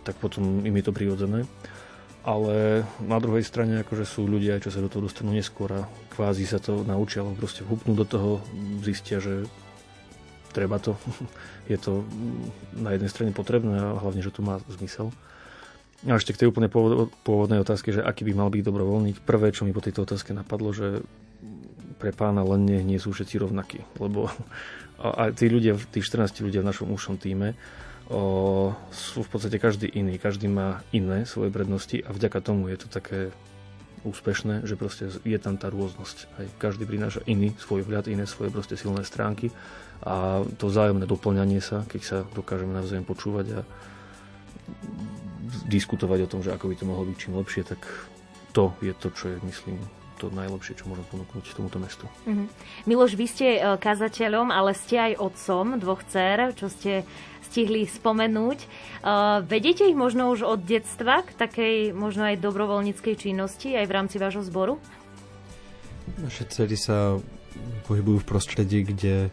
[0.07, 1.45] tak potom im je to prirodzené.
[2.27, 6.43] Ale na druhej strane akože sú ľudia, čo sa do toho dostanú neskôr a kvázi
[6.43, 8.43] sa to naučia, alebo proste vhupnú do toho,
[8.83, 9.47] zistia, že
[10.51, 10.99] treba to.
[11.71, 12.03] Je to
[12.75, 15.15] na jednej strane potrebné a hlavne, že to má zmysel.
[16.07, 19.23] A ešte k tej úplne pôvod- pôvodnej otázke, že aký by mal byť dobrovoľník.
[19.23, 21.03] Prvé, čo mi po tejto otázke napadlo, že
[21.97, 23.81] pre pána len nie, nie sú všetci rovnakí.
[24.03, 24.29] Lebo
[25.03, 27.55] a, a tí ľudia, tí 14 ľudia v našom úšom týme
[28.11, 30.19] o, sú v podstate každý iný.
[30.19, 33.31] Každý má iné svoje prednosti a vďaka tomu je to také
[34.07, 36.16] úspešné, že proste je tam tá rôznosť.
[36.38, 36.47] Hej.
[36.62, 39.51] Každý prináša iný svoj vhľad, iné svoje proste silné stránky
[40.07, 43.61] a to vzájomné doplňanie sa, keď sa dokážeme navzájom počúvať a
[45.66, 47.81] diskutovať o tom, že ako by to mohlo byť čím lepšie, tak
[48.55, 49.79] to je to, čo je, myslím,
[50.16, 52.09] to najlepšie, čo môžem ponúknuť tomuto mestu.
[52.25, 52.49] Mhm.
[52.88, 57.05] Miloš, vy ste e, kazateľom, ale ste aj otcom dvoch dcer, čo ste
[57.46, 58.59] stihli spomenúť.
[59.06, 63.94] Uh, vedete ich možno už od detstva k takej možno aj dobrovoľníckej činnosti aj v
[63.94, 64.82] rámci vášho zboru?
[66.18, 67.18] Naše dcery sa
[67.87, 69.30] pohybujú v prostredí, kde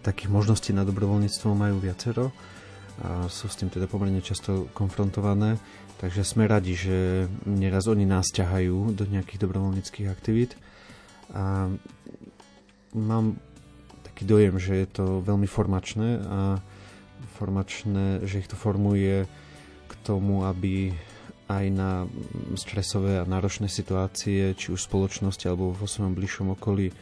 [0.00, 2.32] takých možností na dobrovoľníctvo majú viacero
[3.00, 5.56] a sú s tým teda pomerne často konfrontované.
[6.00, 10.56] Takže sme radi, že neraz oni nás ťahajú do nejakých dobrovoľníckých aktivít.
[11.36, 11.68] A
[12.96, 13.36] mám
[14.04, 16.38] taký dojem, že je to veľmi formačné a
[17.38, 19.24] formačné, že ich to formuje
[19.88, 20.94] k tomu, aby
[21.50, 22.06] aj na
[22.54, 26.94] stresové a náročné situácie, či už v spoločnosti alebo vo svojom bližšom okolí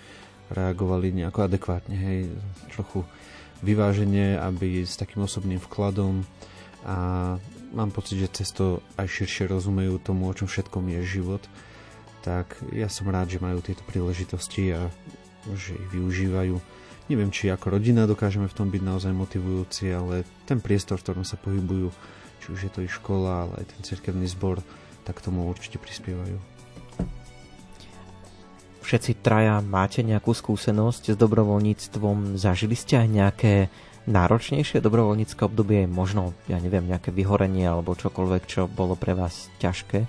[0.49, 2.21] reagovali nejako adekvátne, hej,
[2.73, 3.05] trochu
[3.61, 6.25] vyváženie, aby s takým osobným vkladom
[6.89, 7.37] a
[7.75, 11.43] mám pocit, že cez to aj širšie rozumejú tomu, o čom všetkom je život,
[12.25, 14.89] tak ja som rád, že majú tieto príležitosti a
[15.53, 16.57] že ich využívajú.
[17.09, 21.25] Neviem, či ako rodina dokážeme v tom byť naozaj motivujúci, ale ten priestor, v ktorom
[21.25, 21.89] sa pohybujú,
[22.45, 24.61] či už je to ich škola, ale aj ten cirkevný zbor,
[25.09, 26.37] tak tomu určite prispievajú.
[28.85, 32.37] Všetci traja máte nejakú skúsenosť s dobrovoľníctvom?
[32.37, 33.53] Zažili ste aj nejaké
[34.05, 40.05] náročnejšie dobrovoľnícke obdobie, možno, ja neviem, nejaké vyhorenie alebo čokoľvek, čo bolo pre vás ťažké?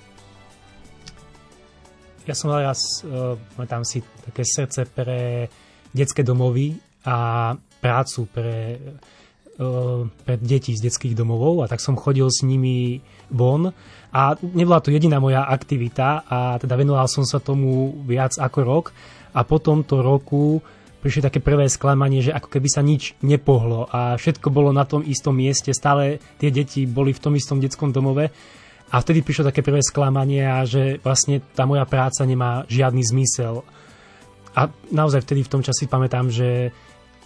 [2.27, 5.47] Ja som mal raz, uh, tam si také srdce pre
[5.95, 8.79] detské domovy a prácu pre,
[9.59, 12.99] uh, pre deti z detských domovov a tak som chodil s nimi
[13.31, 13.71] von.
[14.09, 18.85] A nebola to jediná moja aktivita a teda venoval som sa tomu viac ako rok.
[19.37, 20.59] A po tomto roku
[20.99, 24.99] prišli také prvé sklamanie, že ako keby sa nič nepohlo a všetko bolo na tom
[25.07, 28.27] istom mieste, stále tie deti boli v tom istom detskom domove.
[28.89, 33.61] A vtedy prišlo také prvé sklamanie a že vlastne tá moja práca nemá žiadny zmysel.
[34.57, 36.73] A naozaj vtedy v tom časi pamätám, že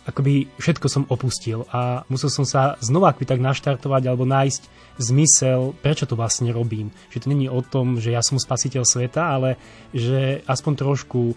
[0.04, 4.64] akoby všetko som opustil a musel som sa znova akoby tak naštartovať alebo nájsť
[5.00, 6.92] zmysel, prečo to vlastne robím.
[7.10, 9.56] Že to není o tom, že ja som spasiteľ sveta, ale
[9.96, 11.34] že aspoň trošku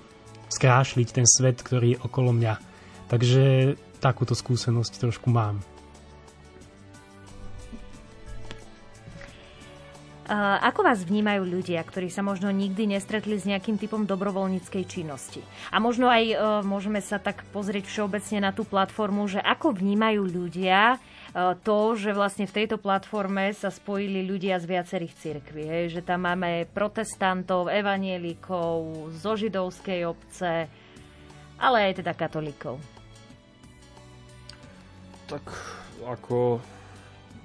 [0.51, 2.55] skrášliť ten svet, ktorý je okolo mňa.
[3.07, 5.63] Takže takúto skúsenosť trošku mám.
[10.35, 15.39] Ako vás vnímajú ľudia, ktorí sa možno nikdy nestretli s nejakým typom dobrovoľníckej činnosti?
[15.71, 20.27] A možno aj uh, môžeme sa tak pozrieť všeobecne na tú platformu, že ako vnímajú
[20.27, 25.63] ľudia uh, to, že vlastne v tejto platforme sa spojili ľudia z viacerých cirkví.
[25.63, 25.85] Hej?
[25.95, 30.67] Že tam máme protestantov, evanielikov, zo židovskej obce,
[31.63, 32.83] ale aj teda katolíkov.
[35.31, 35.43] Tak
[36.03, 36.59] ako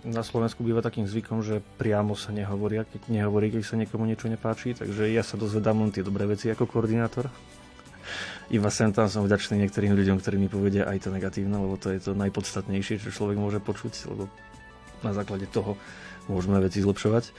[0.02, 4.28] na Slovensku býva takým zvykom, že priamo sa nehovoria, keď nehovorí, keď sa niekomu niečo
[4.28, 7.30] nepáči, takže ja sa dozvedám len tie dobré veci ako koordinátor.
[8.52, 11.94] Iba sem tam som vďačný niektorým ľuďom, ktorí mi povedia aj to negatívne, lebo to
[11.94, 14.28] je to najpodstatnejšie, čo človek môže počuť, lebo
[15.06, 15.78] na základe toho
[16.28, 17.32] môžeme veci zlepšovať.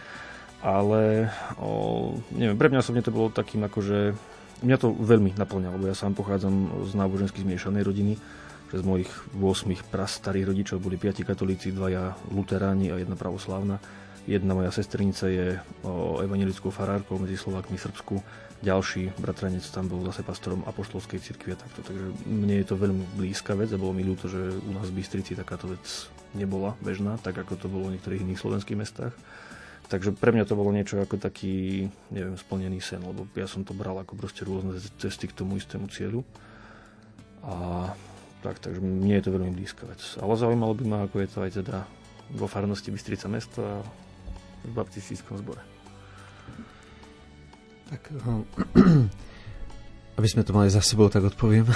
[0.63, 4.15] Ale o, neviem, pre mňa osobne to bolo takým akože
[4.63, 8.15] mňa to veľmi naplňalo, lebo ja sám pochádzam z nábožensky zmiešanej rodiny,
[8.73, 13.77] z mojich 8 prastarých rodičov boli 5 katolíci, dvaja luteráni a jedna pravoslávna.
[14.25, 15.59] Jedna moja sestrnica je
[16.23, 18.15] evangelickou farárkou medzi Slovákmi v Srbsku.
[18.63, 21.83] Ďalší bratranec tam bol zase pastorom apoštolskej cirkvi a takto.
[21.83, 25.03] Takže mne je to veľmi blízka vec a bolo mi ľúto, že u nás v
[25.03, 25.83] Bystrici takáto vec
[26.33, 29.15] nebola bežná, tak ako to bolo v niektorých iných slovenských mestách.
[29.91, 33.75] Takže pre mňa to bolo niečo ako taký, neviem, splnený sen, lebo ja som to
[33.75, 36.23] bral ako proste rôzne cesty k tomu istému cieľu.
[37.43, 37.91] A
[38.43, 40.03] tak, takže mne je to veľmi blízka vec.
[40.19, 41.77] Ale zaujímalo by ma, ako je to aj teda
[42.35, 43.81] vo farnosti Bystrica mesto a
[44.67, 45.63] v baptistickom zbore.
[47.93, 48.03] Tak,
[50.19, 51.71] aby sme to mali za sebou, tak odpoviem.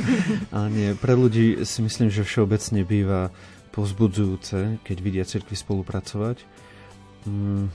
[0.56, 3.32] a nie, pre ľudí si myslím, že všeobecne býva
[3.72, 6.44] povzbudzujúce, keď vidia cirkvi spolupracovať.
[7.24, 7.72] Mm,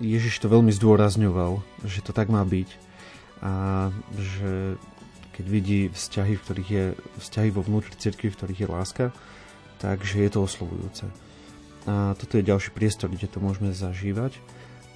[0.00, 2.88] Ježiš to veľmi zdôrazňoval, že to tak má byť
[3.38, 3.88] a
[4.18, 4.80] že
[5.38, 6.84] keď vidí vzťahy, v ktorých je
[7.22, 9.04] vzťahy vo vnútri cirkvi, v ktorých je láska,
[9.78, 11.06] takže je to oslovujúce.
[11.86, 14.34] A toto je ďalší priestor, kde to môžeme zažívať.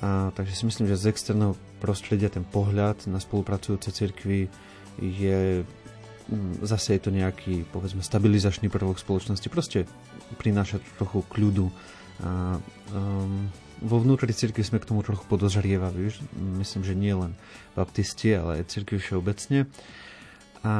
[0.02, 4.50] A, takže si myslím, že z externého prostredia ten pohľad na spolupracujúce cirkvy
[4.98, 9.46] je mm, zase je to nejaký, povedzme, stabilizačný prvok spoločnosti.
[9.46, 9.86] Proste
[10.42, 11.70] prináša trochu kľudu.
[12.18, 12.58] A,
[12.90, 13.46] um,
[13.78, 16.10] vo vnútri cirkvi sme k tomu trochu podozrievaví.
[16.58, 17.38] Myslím, že nie len
[17.78, 19.70] baptisti, ale aj cirkvi všeobecne.
[20.62, 20.74] A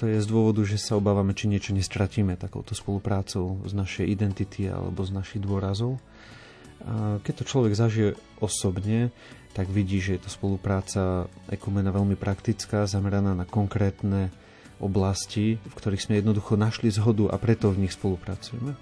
[0.00, 4.64] to je z dôvodu, že sa obávame, či niečo nestratíme takouto spoluprácou z našej identity
[4.64, 6.00] alebo z našich dôrazov.
[6.84, 9.12] A keď to človek zažije osobne,
[9.52, 14.32] tak vidí, že je to spolupráca ekumena veľmi praktická, zameraná na konkrétne
[14.82, 18.72] oblasti, v ktorých sme jednoducho našli zhodu a preto v nich spolupracujeme.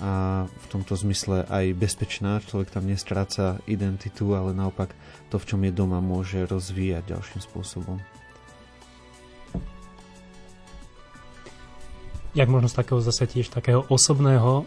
[0.00, 4.96] A v tomto zmysle aj bezpečná, človek tam nestráca identitu, ale naopak
[5.28, 8.00] to, v čom je doma, môže rozvíjať ďalším spôsobom.
[12.32, 14.64] Jak možno z takého zase tiež takého osobného,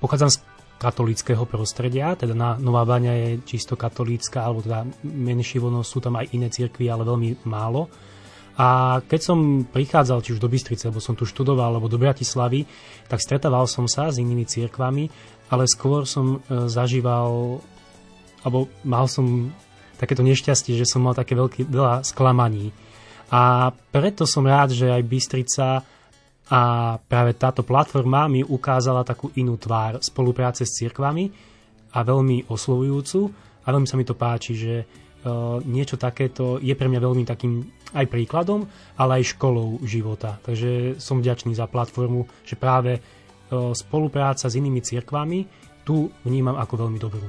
[0.00, 0.38] pochádzam z
[0.78, 6.16] katolického prostredia, teda na Nová Baňa je čisto katolícka, alebo teda menšie vono, sú tam
[6.16, 7.90] aj iné cirkvy, ale veľmi málo.
[8.58, 12.66] A keď som prichádzal či už do Bystrice, lebo som tu študoval, alebo do Bratislavy,
[13.06, 15.10] tak stretával som sa s inými cirkvami,
[15.50, 17.62] ale skôr som e, zažíval,
[18.42, 19.50] alebo mal som
[19.98, 22.70] takéto nešťastie, že som mal také veľké, veľa sklamaní.
[23.30, 25.82] A preto som rád, že aj Bystrica
[26.48, 31.28] a práve táto platforma mi ukázala takú inú tvár spolupráce s cirkvami
[31.92, 33.20] a veľmi oslovujúcu
[33.64, 37.68] a veľmi sa mi to páči, že uh, niečo takéto je pre mňa veľmi takým
[37.92, 38.64] aj príkladom,
[38.96, 40.40] ale aj školou života.
[40.40, 45.44] Takže som vďačný za platformu, že práve uh, spolupráca s inými cirkvami
[45.84, 47.28] tu vnímam ako veľmi dobrú.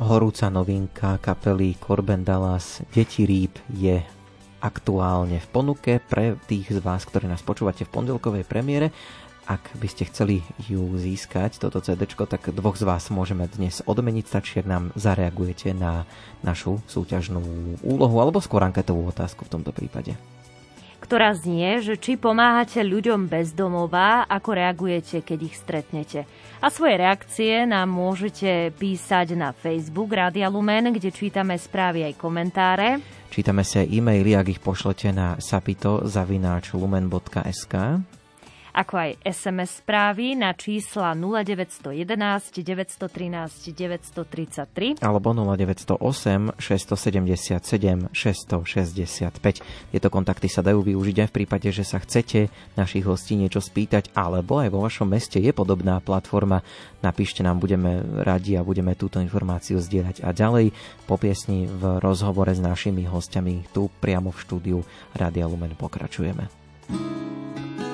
[0.00, 4.19] Horúca novinka kapely Corben Dallas Deti rýb je
[4.60, 8.92] aktuálne v ponuke pre tých z vás, ktorí nás počúvate v pondelkovej premiére.
[9.50, 14.24] Ak by ste chceli ju získať, toto CD, tak dvoch z vás môžeme dnes odmeniť,
[14.30, 16.06] stačí, ak nám zareagujete na
[16.46, 17.42] našu súťažnú
[17.82, 20.14] úlohu alebo skôr anketovú otázku v tomto prípade.
[21.00, 26.28] ktorá znie, že či pomáhate ľuďom bez domova, ako reagujete, keď ich stretnete.
[26.60, 32.88] A svoje reakcie nám môžete písať na Facebook Rádia Lumen, kde čítame správy aj komentáre.
[33.30, 37.74] Čítame sa e-maily, ak ich pošlete na sapito.lumen.sk
[38.74, 42.06] ako aj SMS správy na čísla 0911
[42.62, 49.62] 913 933 alebo 0908 677 665.
[49.90, 54.12] Tieto kontakty sa dajú využiť aj v prípade, že sa chcete našich hostí niečo spýtať,
[54.14, 56.62] alebo aj vo vašom meste je podobná platforma.
[57.00, 60.22] Napíšte nám, budeme radi a budeme túto informáciu zdieľať.
[60.22, 60.76] A ďalej
[61.08, 64.78] po piesni v rozhovore s našimi hostiami tu priamo v štúdiu
[65.16, 66.46] Rádia Lumen pokračujeme.
[66.90, 67.89] Neustáva,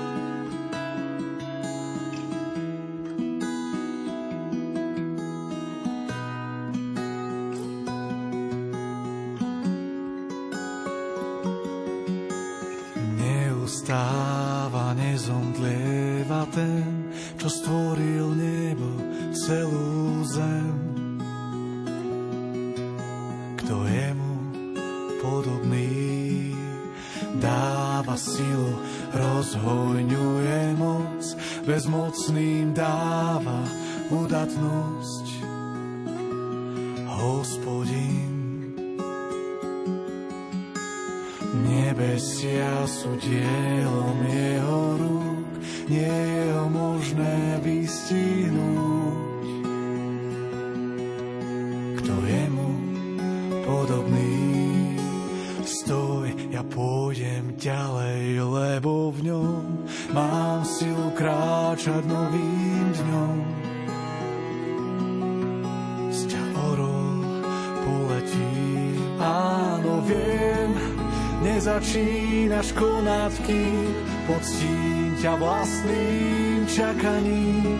[75.77, 77.77] ťa vlastným čakaním.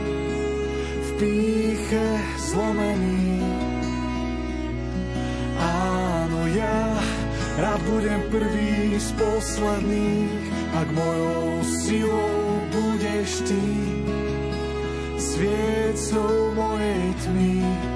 [1.01, 3.41] V píche zlomený.
[5.57, 7.01] Áno, ja
[7.57, 10.45] rád budem prvý z posledných,
[10.77, 13.65] ak mojou silou budeš ty,
[15.17, 17.96] sviecou mojej tmy.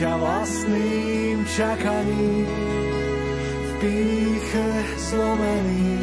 [0.00, 2.48] Ťa vlastným čakaním.
[3.68, 6.00] V píche zlomený.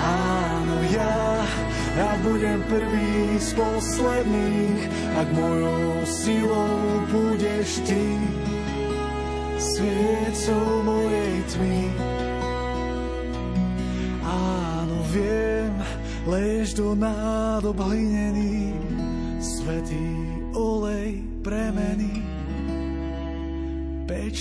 [0.00, 1.44] Áno, ja
[2.00, 4.80] rád budem prvý z posledných,
[5.20, 6.80] ak mojou silou
[7.12, 8.04] budeš ty,
[9.60, 11.80] sviecou mojej tmy.
[14.24, 15.76] Áno, viem,
[16.24, 18.72] lež do nádob hlinený,
[19.44, 20.35] svetý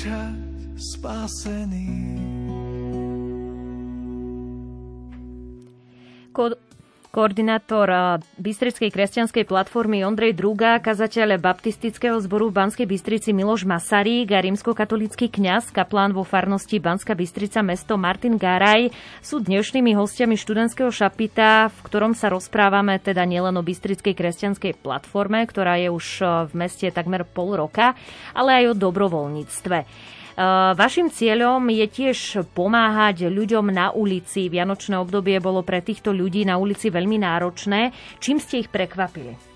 [0.06, 0.38] pečať
[0.78, 1.90] spasený.
[7.16, 14.30] Ko- koordinátor Bystrickej kresťanskej platformy Ondrej Druga, kazateľ baptistického zboru v Banskej Bystrici Miloš Masarík
[14.30, 18.94] a rímskokatolícky kňaz, kaplán vo farnosti Banská Bystrica mesto Martin Garaj
[19.26, 25.42] sú dnešnými hostiami študentského šapita, v ktorom sa rozprávame teda nielen o Bystrickej kresťanskej platforme,
[25.50, 26.22] ktorá je už
[26.54, 27.98] v meste takmer pol roka,
[28.38, 30.14] ale aj o dobrovoľníctve.
[30.36, 34.52] Uh, Vašim cieľom je tiež pomáhať ľuďom na ulici.
[34.52, 37.96] Vianočné obdobie bolo pre týchto ľudí na ulici veľmi náročné.
[38.20, 39.56] Čím ste ich prekvapili?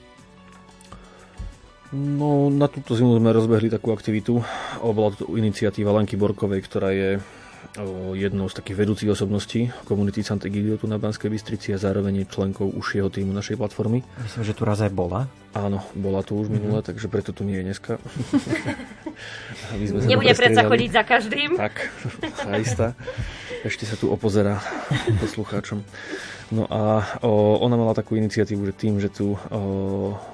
[1.91, 4.39] No, na túto zimu sme rozbehli takú aktivitu.
[4.79, 7.17] Bola to iniciatíva Lanky Borkovej, ktorá je
[7.81, 12.31] o, jednou z takých vedúcich osobností komunity Sant'Egidio tu na Banskej Bystrici a zároveň je
[12.31, 14.05] členkou užšieho týmu našej platformy.
[14.21, 15.25] Myslím, že tu raz aj bola.
[15.49, 17.97] Áno, bola tu už minule, takže preto tu nie je dneska.
[19.73, 21.49] Aby sme sa Nebude predsa chodiť za každým.
[21.57, 21.75] Tak,
[22.37, 22.87] tá istá.
[23.65, 24.61] Ešte sa tu opozerá
[25.17, 25.81] poslucháčom.
[26.49, 29.37] No a o, ona mala takú iniciatívu, že tým, že tu o,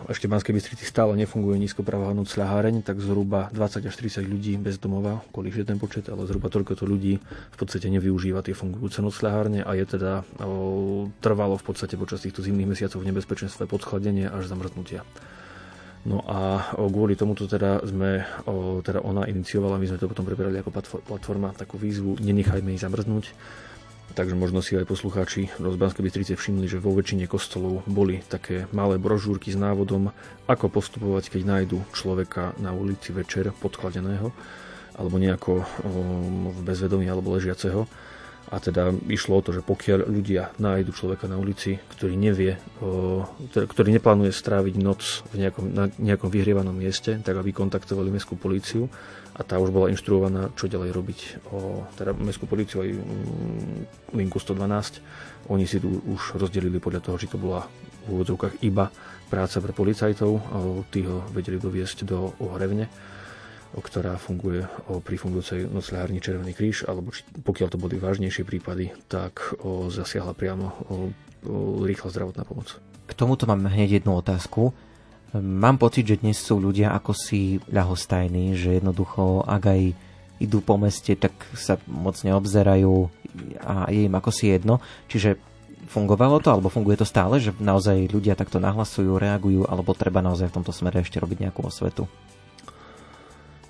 [0.08, 4.56] ešte v Banskej Bystrici stále nefunguje nízkopravá noc ľaháreň, tak zhruba 20 až 30 ľudí
[4.56, 9.04] bez domova, kvôli ten počet, ale zhruba toľko to ľudí v podstate nevyužíva tie fungujúce
[9.04, 14.32] nocľahárne a je teda o, trvalo v podstate počas týchto zimných mesiacov v nebezpečenstve podchladenie
[14.32, 15.04] až zamrznutia.
[16.06, 18.22] No a kvôli tomuto teda sme,
[18.86, 22.84] teda ona iniciovala, my sme to potom preberali ako platfor- platforma, takú výzvu Nenechajme ich
[22.86, 23.34] zamrznúť.
[24.14, 28.70] Takže možno si aj poslucháči z Banskej Bystrice všimli, že vo väčšine kostolov boli také
[28.70, 30.14] malé brožúrky s návodom,
[30.46, 34.30] ako postupovať, keď nájdu človeka na ulici večer podchladeného
[34.96, 35.66] alebo nejako
[36.54, 37.90] v bezvedomí alebo ležiaceho.
[38.54, 42.62] A teda išlo o to, že pokiaľ ľudia nájdu človeka na ulici, ktorý nevie,
[43.50, 48.38] teda, ktorý neplánuje stráviť noc v nejakom, na nejakom vyhrievanom mieste, tak aby kontaktovali mestskú
[48.38, 48.86] políciu
[49.36, 51.20] a tá už bola inštruovaná, čo ďalej robiť.
[51.52, 55.52] O, teda mestskú políciu aj mm, linku 112.
[55.52, 57.68] Oni si tu už rozdelili podľa toho, či to bola
[58.06, 58.88] v úvodzovkách iba
[59.28, 60.32] práca pre policajtov.
[60.94, 62.88] Tí ho vedeli doviesť do Ohrevne
[63.80, 64.64] ktorá funguje
[65.04, 70.32] pri fungujúcej nocľahárni Červený kríž, alebo či, pokiaľ to boli vážnejšie prípady, tak o, zasiahla
[70.32, 72.78] priamo o, o, rýchla zdravotná pomoc.
[73.06, 74.72] K tomuto mám hneď jednu otázku.
[75.36, 79.82] Mám pocit, že dnes sú ľudia ako si ľahostajní, že jednoducho, ak aj
[80.40, 83.12] idú po meste, tak sa moc neobzerajú
[83.60, 84.80] a je im ako si jedno.
[85.12, 85.36] Čiže
[85.92, 90.50] fungovalo to, alebo funguje to stále, že naozaj ľudia takto nahlasujú, reagujú, alebo treba naozaj
[90.50, 92.08] v tomto smere ešte robiť nejakú osvetu?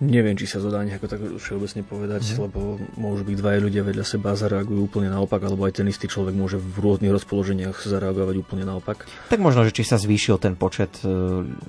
[0.04, 2.52] Neviem, či sa to dá nejako tak všeobecne povedať, mm.
[2.52, 6.12] lebo môžu byť dvaja ľudia vedľa seba a zareagujú úplne naopak, alebo aj ten istý
[6.12, 9.08] človek môže v rôznych rozpoloženiach zareagovať úplne naopak.
[9.32, 11.08] Tak možno, že či sa zvýšil ten počet e,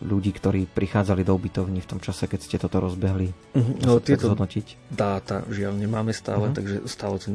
[0.03, 3.31] ľudí, ktorí prichádzali do ubytovní v tom čase, keď ste toto rozbehli.
[3.31, 3.87] Mm-hmm.
[3.87, 4.91] No, tieto zhodnotiť?
[4.91, 6.57] dáta žiaľ nemáme stále, mm-hmm.
[6.59, 7.31] takže stále to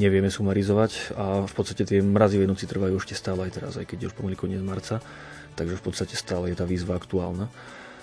[0.00, 3.96] nevieme sumarizovať a v podstate tie mrazivé noci trvajú ešte stále aj teraz, aj keď
[4.00, 5.04] je už pomaly koniec marca,
[5.60, 7.52] takže v podstate stále je tá výzva aktuálna.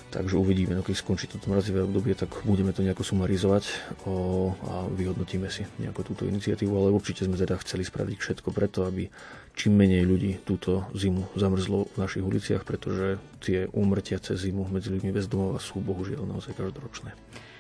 [0.07, 3.63] Takže uvidíme, no keď skončí toto mrazivé obdobie, tak budeme to nejako sumarizovať
[4.07, 8.87] o, a vyhodnotíme si nejakú túto iniciatívu, ale určite sme teda chceli spraviť všetko preto,
[8.87, 9.11] aby
[9.59, 14.95] čím menej ľudí túto zimu zamrzlo v našich uliciach, pretože tie úmrtia cez zimu medzi
[14.95, 17.11] ľuďmi bez domova sú bohužiaľ naozaj každoročné.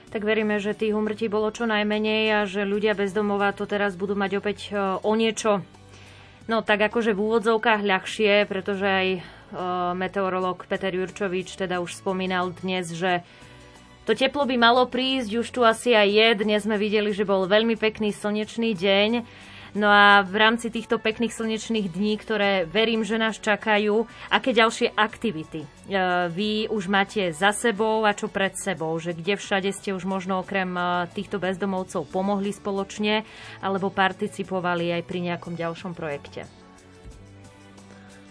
[0.07, 3.99] Tak veríme, že tých úmrtí bolo čo najmenej a že ľudia bez domova to teraz
[3.99, 4.57] budú mať opäť
[5.03, 5.67] o niečo
[6.47, 9.07] No tak akože v úvodzovkách ľahšie, pretože aj
[9.95, 13.23] meteorológ Peter Jurčovič teda už spomínal dnes, že
[14.07, 16.27] to teplo by malo prísť, už tu asi aj je.
[16.47, 19.11] Dnes sme videli, že bol veľmi pekný slnečný deň.
[19.75, 24.95] No a v rámci týchto pekných slnečných dní, ktoré verím, že nás čakajú, aké ďalšie
[24.95, 25.67] aktivity e,
[26.31, 28.95] vy už máte za sebou a čo pred sebou?
[28.97, 33.27] Že kde všade ste už možno okrem e, týchto bezdomovcov pomohli spoločne
[33.59, 36.66] alebo participovali aj pri nejakom ďalšom projekte?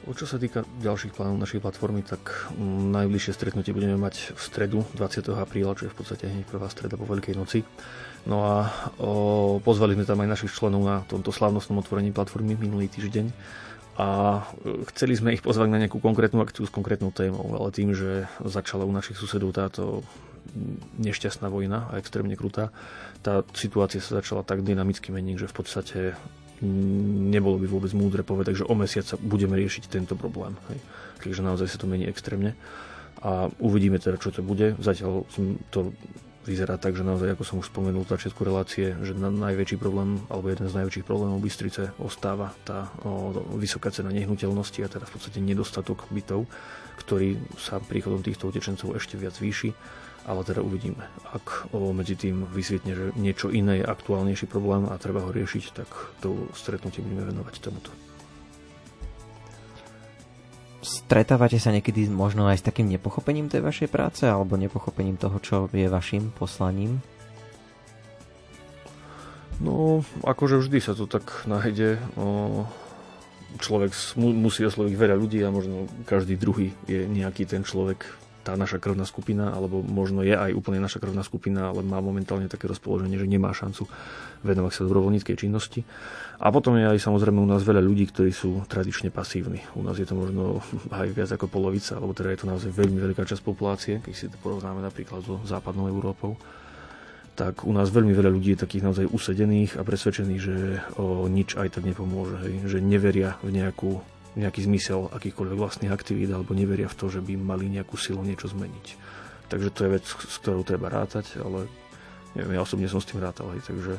[0.07, 4.79] Čo sa týka ďalších plánov našej platformy, tak mm, najbližšie stretnutie budeme mať v stredu
[4.95, 5.35] 20.
[5.35, 7.67] apríla, čo je v podstate hneď prvá streda po Veľkej noci.
[8.31, 8.71] No a
[9.03, 13.35] o, pozvali sme tam aj našich členov na tomto slávnostnom otvorení platformy minulý týždeň
[13.99, 14.09] a
[14.63, 18.31] e, chceli sme ich pozvať na nejakú konkrétnu akciu s konkrétnou témou, ale tým, že
[18.47, 20.07] začala u našich susedov táto
[21.03, 22.71] nešťastná vojna a extrémne krutá,
[23.27, 25.99] tá situácia sa začala tak dynamicky meniť, že v podstate
[27.33, 30.57] nebolo by vôbec múdre povedať, že o mesiac sa budeme riešiť tento problém.
[30.73, 30.79] Hej.
[31.21, 32.57] Takže naozaj sa to mení extrémne.
[33.25, 34.77] A uvidíme teda, čo to bude.
[34.77, 35.25] Zatiaľ
[35.73, 35.93] to
[36.47, 40.23] vyzerá tak, že naozaj, ako som už spomenul v začiatku relácie, že na najväčší problém,
[40.31, 45.13] alebo jeden z najväčších problémov Bystrice ostáva tá o, vysoká cena nehnuteľnosti a teda v
[45.19, 46.47] podstate nedostatok bytov,
[47.03, 49.75] ktorý sa príchodom týchto utečencov ešte viac zvýši
[50.27, 51.07] ale teda uvidíme.
[51.31, 55.89] Ak medzi tým vysvietne, že niečo iné je aktuálnejší problém a treba ho riešiť, tak
[56.19, 57.95] to stretnutie budeme venovať tomuto.
[60.83, 65.71] Stretávate sa niekedy možno aj s takým nepochopením tej vašej práce alebo nepochopením toho, čo
[65.71, 66.99] je vašim poslaním?
[69.63, 71.97] No, akože vždy sa to tak nájde.
[73.57, 78.05] Človek musí osloviť veľa ľudí a možno každý druhý je nejaký ten človek
[78.47, 82.47] tá naša krvná skupina, alebo možno je aj úplne naša krvná skupina, ale má momentálne
[82.47, 83.91] také rozpoloženie, že nemá šancu
[84.47, 85.83] venovať sa dobrovoľníckej činnosti.
[86.39, 89.67] A potom je aj samozrejme u nás veľa ľudí, ktorí sú tradične pasívni.
[89.75, 90.63] U nás je to možno
[91.03, 94.31] aj viac ako polovica, alebo teda je to naozaj veľmi veľká časť populácie, keď si
[94.31, 96.39] to porovnáme napríklad so západnou Európou
[97.37, 100.57] tak u nás veľmi veľa ľudí je takých naozaj usedených a presvedčených, že
[100.97, 104.01] o nič aj tak nepomôže, hej, že neveria v nejakú
[104.37, 108.53] nejaký zmysel akýchkoľvek vlastných aktivít alebo neveria v to, že by mali nejakú silu niečo
[108.53, 108.87] zmeniť.
[109.49, 111.67] Takže to je vec, s ktorou treba rátať, ale
[112.37, 113.97] neviem, ja osobne som s tým rátal, hej, takže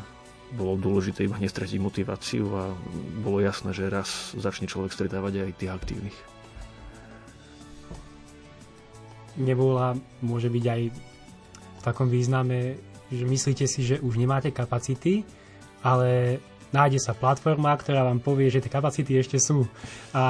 [0.53, 2.71] bolo dôležité iba nestratiť motiváciu a
[3.19, 6.17] bolo jasné, že raz začne človek stretávať aj tých aktívnych.
[9.37, 12.79] Nebola môže byť aj v takom význame,
[13.11, 15.23] že myslíte si, že už nemáte kapacity,
[15.83, 16.39] ale
[16.71, 19.63] nájde sa platforma, ktorá vám povie, že tie kapacity ešte sú.
[20.11, 20.23] A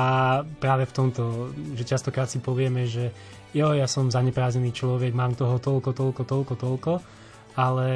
[0.61, 3.09] práve v tomto, že častokrát si povieme, že
[3.55, 6.93] jo, ja som zaneprázdnený človek, mám toho toľko, toľko, toľko, toľko,
[7.57, 7.89] ale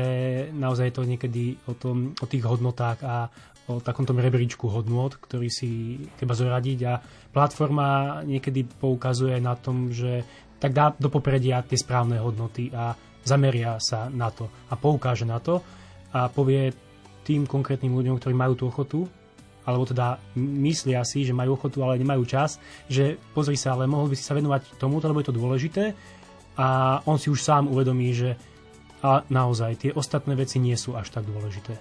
[0.57, 3.29] naozaj je to niekedy o, tom, o tých hodnotách a
[3.69, 6.97] o takomto rebríčku hodnot, ktorý si treba zoradiť a
[7.29, 10.25] platforma niekedy poukazuje na tom, že
[10.57, 15.37] tak dá do popredia tie správne hodnoty a zameria sa na to a poukáže na
[15.37, 15.61] to
[16.11, 16.73] a povie
[17.23, 19.05] tým konkrétnym ľuďom, ktorí majú tú ochotu,
[19.61, 22.57] alebo teda myslia si, že majú ochotu, ale nemajú čas,
[22.89, 25.83] že pozri sa, ale mohol by si sa venovať tomuto, lebo je to dôležité
[26.57, 28.35] a on si už sám uvedomí, že
[29.01, 31.73] a naozaj tie ostatné veci nie sú až tak dôležité.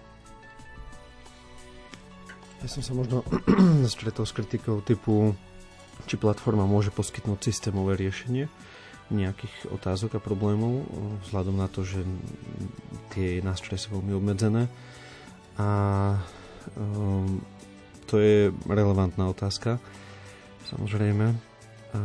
[2.64, 3.24] Ja som sa možno
[3.92, 5.36] stretol s kritikou typu,
[6.08, 8.48] či platforma môže poskytnúť systémové riešenie
[9.10, 10.86] nejakých otázok a problémov,
[11.26, 11.98] vzhľadom na to, že
[13.10, 14.70] tie nástroje sú veľmi obmedzené.
[15.60, 15.66] A
[16.80, 17.44] um,
[18.08, 19.76] to je relevantná otázka,
[20.72, 21.36] samozrejme.
[21.92, 22.00] A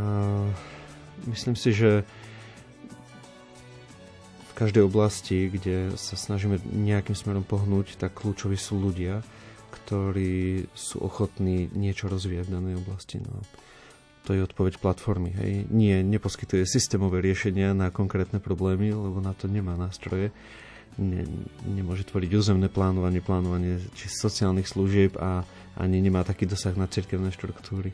[1.31, 2.03] myslím si, že
[4.51, 9.23] v každej oblasti, kde sa snažíme nejakým smerom pohnúť, tak kľúčoví sú ľudia,
[9.71, 13.19] ktorí sú ochotní niečo rozvíjať v danej oblasti.
[13.19, 13.43] No,
[14.25, 15.31] to je odpoveď platformy.
[15.37, 15.51] Hej.
[15.69, 20.33] Nie, neposkytuje systémové riešenia na konkrétne problémy, lebo na to nemá nástroje.
[20.95, 21.27] Ne,
[21.67, 25.43] nemôže tvoriť územné plánovanie, plánovanie či sociálnych služieb a
[25.75, 27.91] ani nemá taký dosah na cirkevné štruktúry.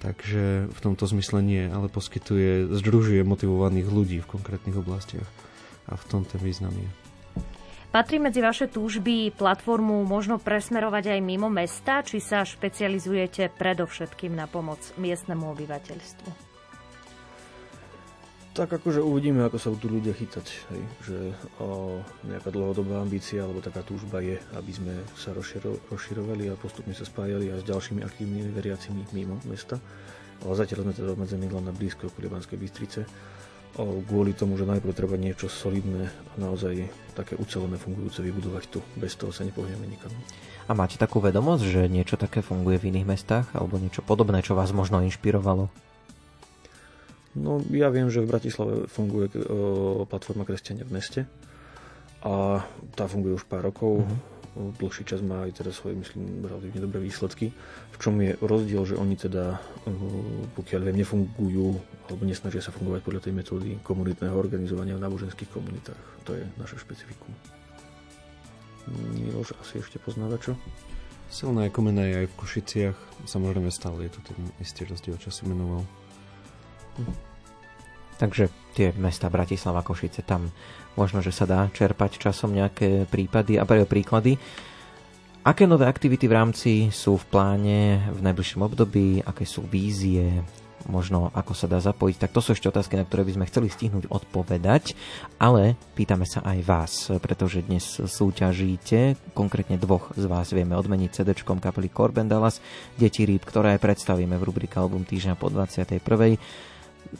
[0.00, 5.28] Takže v tomto zmysle nie, ale poskytuje, združuje motivovaných ľudí v konkrétnych oblastiach.
[5.84, 6.88] A v tom ten význam je.
[7.90, 14.48] Patrí medzi vaše túžby platformu možno presmerovať aj mimo mesta, či sa špecializujete predovšetkým na
[14.48, 16.49] pomoc miestnemu obyvateľstvu?
[18.60, 20.46] Tak akože uvidíme, ako sa budú ľudia chytať.
[20.68, 20.82] Hej.
[21.08, 21.18] Že
[21.64, 21.68] o,
[22.28, 27.08] nejaká dlhodobá ambícia alebo taká túžba je, aby sme sa rozširo, rozširovali a postupne sa
[27.08, 29.80] spájali aj s ďalšími aktívnymi veriacimi mimo mesta.
[30.44, 33.08] Ale zatiaľ sme teda obmedzení len na blízko okolie Banskej Bystrice
[33.80, 38.84] kvôli tomu, že najprv treba niečo solidné a naozaj také ucelené fungujúce vybudovať tu.
[38.98, 40.12] Bez toho sa nepohneme nikam.
[40.68, 44.52] A máte takú vedomosť, že niečo také funguje v iných mestách alebo niečo podobné, čo
[44.52, 45.89] vás možno inšpirovalo?
[47.38, 51.20] No ja viem, že v Bratislave funguje o, platforma Kresťania v meste
[52.26, 52.66] a
[52.98, 54.02] tá funguje už pár rokov.
[54.02, 57.54] Mm-hmm dlhší čas má aj teda svoje, myslím, relatívne dobré výsledky.
[57.94, 59.62] V čom je rozdiel, že oni teda,
[60.58, 61.78] pokiaľ viem, nefungujú
[62.10, 66.02] alebo nesnažia sa fungovať podľa tej metódy komunitného organizovania v náboženských komunitách.
[66.26, 67.30] To je naše špecifikum.
[69.14, 70.58] Miloš asi ešte poznáva čo?
[71.30, 72.98] Silná je aj v Košiciach.
[73.30, 75.86] Samozrejme stále je to ten istý rozdiel, čo si menoval.
[78.20, 80.52] Takže tie mesta Bratislava, Košice, tam
[80.94, 84.36] možno, že sa dá čerpať časom nejaké prípady a príklady.
[85.40, 87.80] Aké nové aktivity v rámci sú v pláne
[88.12, 90.44] v najbližšom období, aké sú vízie,
[90.88, 93.68] možno ako sa dá zapojiť, tak to sú ešte otázky, na ktoré by sme chceli
[93.72, 94.92] stihnúť odpovedať,
[95.40, 96.92] ale pýtame sa aj vás,
[97.24, 102.60] pretože dnes súťažíte, konkrétne dvoch z vás vieme odmeniť cd kapely Corben Dallas,
[103.00, 106.04] Deti rýb, ktoré predstavíme v rubrike Album týždňa po 21.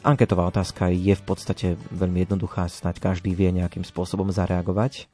[0.01, 5.11] Anketová otázka je v podstate veľmi jednoduchá, snáď každý vie nejakým spôsobom zareagovať.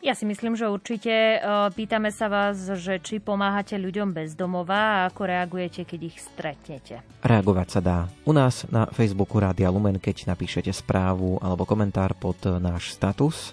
[0.00, 1.12] Ja si myslím, že určite.
[1.12, 1.38] E,
[1.76, 7.04] pýtame sa vás, že či pomáhate ľuďom bez domova a ako reagujete, keď ich stretnete.
[7.20, 12.40] Reagovať sa dá u nás na Facebooku Rádia Lumen, keď napíšete správu alebo komentár pod
[12.48, 13.52] náš status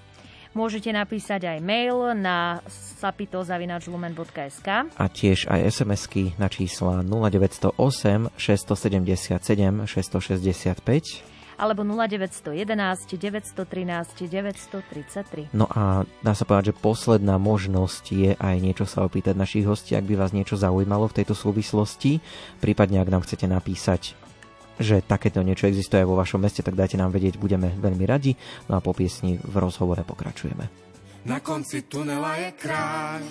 [0.58, 2.66] Môžete napísať aj mail na
[2.97, 7.78] sapito.lumen.sk a tiež aj SMS-ky na čísla 0908
[8.34, 9.38] 677
[9.86, 13.53] 665 alebo 0911 913
[14.26, 15.53] 933.
[15.53, 19.93] No a dá sa povedať, že posledná možnosť je aj niečo sa opýtať našich hostí,
[19.93, 22.18] ak by vás niečo zaujímalo v tejto súvislosti,
[22.58, 24.18] prípadne ak nám chcete napísať
[24.78, 28.38] že takéto niečo existuje vo vašom meste, tak dajte nám vedieť, budeme veľmi radi.
[28.69, 30.69] No a po piesni v rozhovore pokračujeme.
[31.28, 33.21] Na konci tunela je kráľ,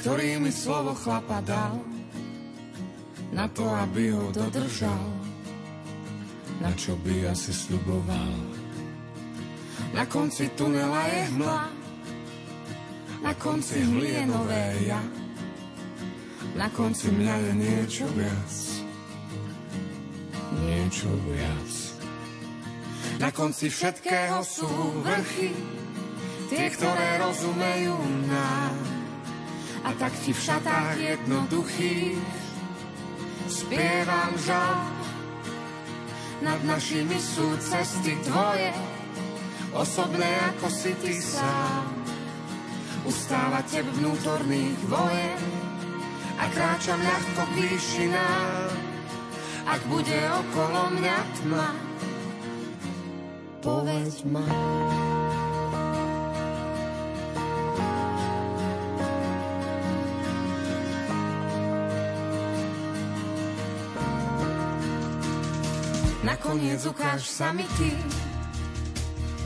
[0.00, 1.78] ktorý mi slovo chlapa dal,
[3.30, 5.04] na to, aby ho dodržal,
[6.58, 8.34] na čo by asi sluboval.
[9.94, 11.62] Na konci tunela je hmla,
[13.22, 15.02] na konci hmly je nové ja,
[16.58, 18.73] na konci mňa je niečo viac
[20.62, 21.70] niečo viac.
[23.18, 24.68] Na konci všetkého sú
[25.02, 25.54] vrchy,
[26.50, 27.94] tie, ktoré rozumejú
[28.26, 28.74] nám.
[29.84, 32.18] A tak ti v šatách jednoduchých
[33.48, 34.80] spievam žal.
[36.42, 38.72] Nad našimi sú cesty tvoje,
[39.72, 41.88] osobné ako si ty sám.
[43.04, 45.42] Ustávate vnútorných vojen
[46.40, 48.93] a kráčam ľahko k výšinám.
[49.64, 51.68] Ak bude okolo mňa tma,
[53.64, 54.44] povedz ma.
[66.24, 67.92] Nakoniec ukáž sa mi ty,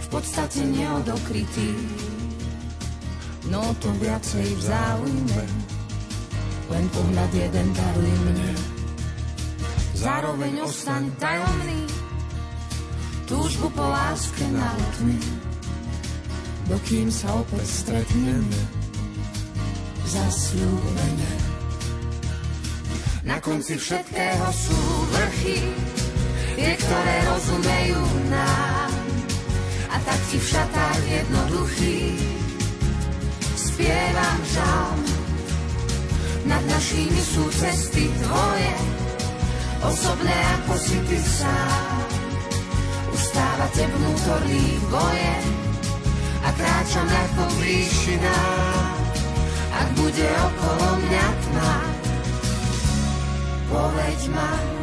[0.03, 1.75] v podstate neodokrytý,
[3.55, 5.45] no to viacej v záujme,
[6.75, 8.68] len pohľad jeden daruj mne.
[9.99, 11.83] Zároveň ostaň tajomný,
[13.27, 15.19] túžbu po láske na tmy,
[16.71, 18.61] dokým sa opäť stretneme,
[20.07, 21.33] zasľúbene.
[23.27, 24.79] Na konci všetkého sú
[25.19, 25.67] vrchy,
[26.55, 28.93] tie, ktoré rozumejú nám.
[29.91, 32.23] A tak ti v šatách jednoduchých
[33.59, 35.03] spievam žalm.
[36.47, 38.98] Nad našimi sú cesty tvoje,
[39.83, 42.03] osobné ako si ty sám.
[43.15, 45.35] Ustávate vnútorných boje
[46.43, 49.07] a kráčam ľahko výšinách.
[49.79, 51.75] Ak bude okolo mňa tma,
[53.71, 54.78] povedz ma,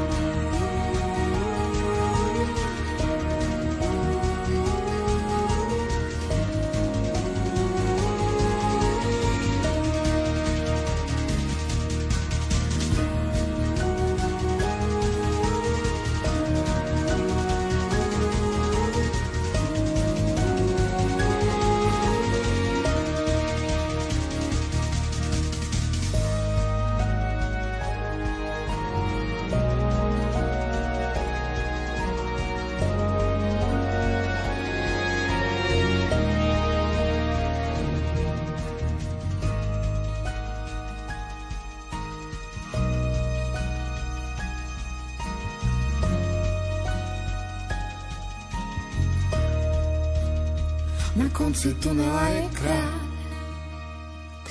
[51.56, 52.96] konci tunela je kráľ,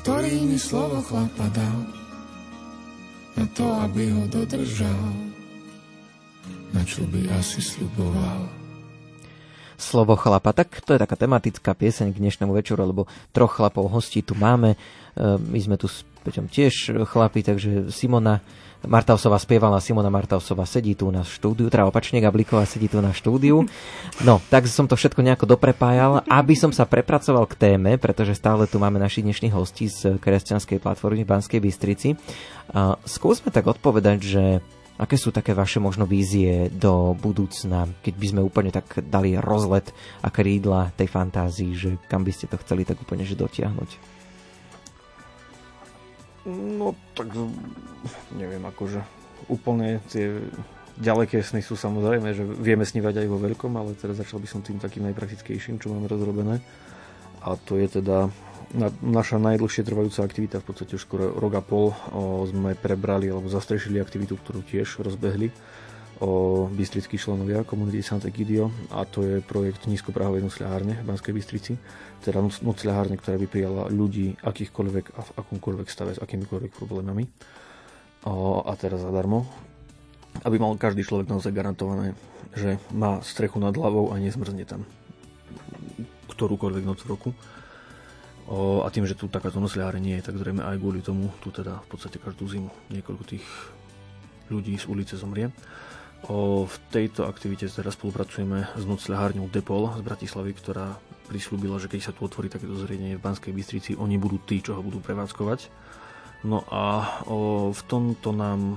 [0.00, 1.84] ktorý mi slovo chlapa dal,
[3.36, 5.12] na to, aby ho dodržal,
[6.72, 8.63] na čo by asi sľuboval.
[9.94, 14.26] Slovo chlapa, tak to je taká tematická pieseň k dnešnému večeru, lebo troch chlapov hostí
[14.26, 14.74] tu máme.
[14.74, 14.76] E,
[15.38, 18.42] My sme tu s Peťom tiež chlapi, takže Simona
[18.82, 23.70] Martausová spievala, Simona Martausová sedí tu na štúdiu, teda opačne Gablíková sedí tu na štúdiu.
[24.26, 28.66] No, tak som to všetko nejako doprepájal, aby som sa prepracoval k téme, pretože stále
[28.66, 32.18] tu máme našich dnešných hostí z kresťanskej platformy v Banskej Bystrici.
[33.06, 34.42] Skúsme tak odpovedať, že
[34.94, 39.90] aké sú také vaše možno vízie do budúcna, keď by sme úplne tak dali rozlet
[40.22, 43.90] a krídla tej fantázii, že kam by ste to chceli tak úplne že dotiahnuť?
[46.46, 47.32] No tak
[48.36, 49.00] neviem, akože
[49.48, 50.44] úplne tie
[51.00, 54.60] ďaleké sny sú samozrejme, že vieme snívať aj vo veľkom, ale teraz začal by som
[54.62, 56.62] tým takým najpraktickejším, čo máme rozrobené.
[57.42, 58.30] A to je teda
[58.74, 63.30] na, naša najdlhšie trvajúca aktivita, v podstate už skoro rok a pol o, sme prebrali
[63.30, 65.54] alebo zastrešili aktivitu, ktorú tiež rozbehli
[66.22, 71.72] o bystrickí členovia komunity Santa Gidio a to je projekt nízkoprahovej nocľahárne v Banskej Bystrici,
[72.22, 77.26] teda noc- nocľahárne, ktorá by prijala ľudí akýchkoľvek a v akomkoľvek stave s akýmikoľvek problémami
[78.26, 79.46] o, a teraz zadarmo,
[80.42, 82.14] aby mal každý človek naozaj garantované,
[82.54, 84.86] že má strechu nad hlavou a nezmrzne tam
[86.34, 87.30] ktorúkoľvek noc v roku.
[88.44, 91.48] O, a tým, že tu takáto nocľaháre nie je, tak zrejme aj kvôli tomu tu
[91.48, 93.44] teda v podstate každú zimu niekoľko tých
[94.52, 95.48] ľudí z ulice zomrie.
[96.28, 102.12] O, v tejto aktivite teraz spolupracujeme s nocľahárňou Depol z Bratislavy, ktorá prislúbila, že keď
[102.12, 105.72] sa tu otvorí takéto zariadenie v Banskej Bystrici, oni budú tí, čo ho budú prevádzkovať.
[106.44, 108.76] No a o, v tomto nám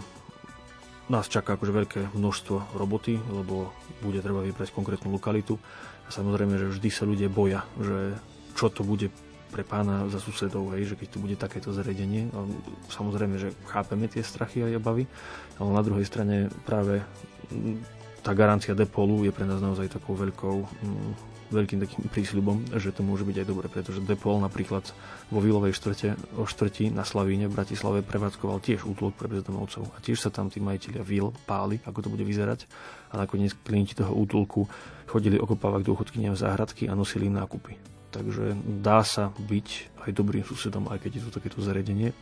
[1.12, 5.60] nás čaká akože veľké množstvo roboty, lebo bude treba vybrať konkrétnu lokalitu.
[6.08, 8.16] A samozrejme, že vždy sa ľudia boja, že
[8.56, 9.12] čo to bude
[9.58, 12.30] pre pána za susedov, hej, že keď tu bude takéto zariadenie.
[12.30, 12.46] A
[12.94, 15.10] Samozrejme, že chápeme tie strachy a obavy,
[15.58, 17.02] ale na druhej strane práve
[18.22, 20.62] tá garancia depolu je pre nás naozaj takou veľkou,
[21.50, 24.86] veľkým takým prísľubom, že to môže byť aj dobre, pretože depol napríklad
[25.34, 29.98] vo Vilovej štvrte, o štvrti na Slavíne v Bratislave prevádzkoval tiež útulok pre bezdomovcov a
[30.06, 32.70] tiež sa tam tí majiteľia Vil páli, ako to bude vyzerať
[33.10, 34.70] a nakoniec klienti toho útulku
[35.10, 37.97] chodili okopávať dôchodkyniam záhradky a nosili im nákupy.
[38.12, 39.68] Takže dá sa byť
[40.08, 42.16] aj dobrým susedom, aj keď je to takéto zariadenie.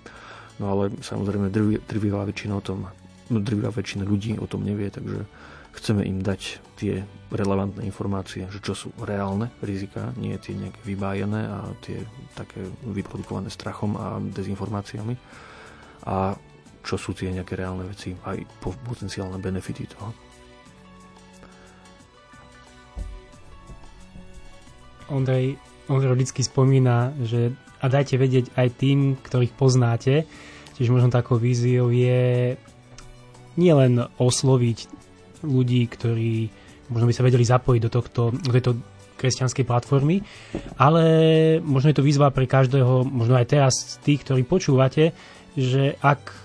[0.57, 2.89] No ale samozrejme drvi- drvivá väčšina o tom,
[3.29, 5.27] no, drvivá väčšina ľudí o tom nevie, takže
[5.75, 11.41] chceme im dať tie relevantné informácie, že čo sú reálne rizika, nie tie nejaké vybájené
[11.51, 11.99] a tie
[12.33, 15.15] také vyprodukované strachom a dezinformáciami.
[16.07, 16.39] A
[16.85, 20.13] čo sú tie nejaké reálne veci, aj po- potenciálne benefity toho.
[25.05, 30.25] Ondrej, Ondrej vždycky spomína, že a dajte vedieť aj tým, ktorých poznáte.
[30.75, 32.57] Čiže možno takou víziou je
[33.55, 34.79] nielen osloviť
[35.45, 36.49] ľudí, ktorí
[36.89, 38.77] možno by sa vedeli zapojiť do, tohto, do tejto
[39.15, 40.21] kresťanskej platformy,
[40.75, 41.03] ale
[41.63, 43.73] možno je to výzva pre každého, možno aj teraz
[44.03, 45.15] tých, ktorí počúvate,
[45.55, 46.35] že ak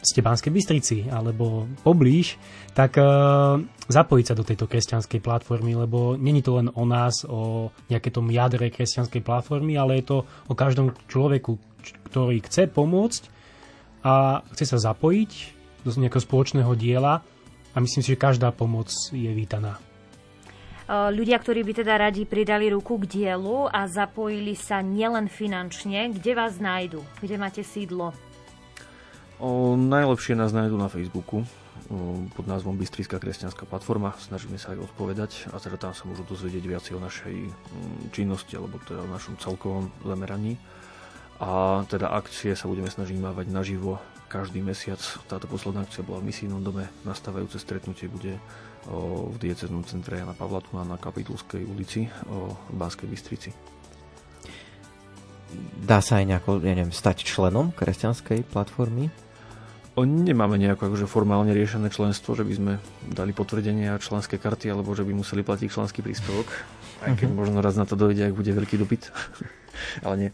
[0.00, 2.40] ste Banskej Bystrici alebo poblíž,
[2.72, 3.60] tak uh,
[3.90, 8.30] zapojiť sa do tejto kresťanskej platformy, lebo není to len o nás, o nejaké tom
[8.30, 11.58] jadre kresťanskej platformy, ale je to o každom človeku,
[12.06, 13.22] ktorý chce pomôcť
[14.06, 15.30] a chce sa zapojiť
[15.82, 17.26] do nejakého spoločného diela
[17.74, 19.82] a myslím si, že každá pomoc je vítaná.
[20.90, 26.34] Ľudia, ktorí by teda radi pridali ruku k dielu a zapojili sa nielen finančne, kde
[26.34, 27.02] vás nájdu?
[27.22, 28.10] Kde máte sídlo?
[29.38, 31.46] O, najlepšie nás nájdú na Facebooku
[32.38, 34.14] pod názvom Bystrická kresťanská platforma.
[34.22, 38.54] Snažíme sa aj odpovedať a teda tam sa môžu dozvedieť viac o našej mm, činnosti
[38.54, 40.54] alebo teda o našom celkovom zameraní.
[41.42, 43.98] A teda akcie sa budeme snažiť mávať naživo
[44.30, 45.02] každý mesiac.
[45.26, 46.86] Táto posledná akcia bola v misijnom dome.
[47.02, 48.38] Nastávajúce stretnutie bude
[48.86, 53.50] v dieceznom centre Jana Pavla Tuna na Kapitulskej ulici v Banskej Bystrici.
[55.82, 59.10] Dá sa aj nejako, ja neviem, stať členom kresťanskej platformy?
[59.98, 62.72] Nemáme nejako akože formálne riešené členstvo, že by sme
[63.10, 66.46] dali potvrdenie a členské karty, alebo že by museli platiť členský príspevok.
[67.04, 67.36] Aj keď Mhm.
[67.36, 69.10] možno raz na to dojde, ak bude veľký dopyt.
[70.06, 70.30] Ale nie.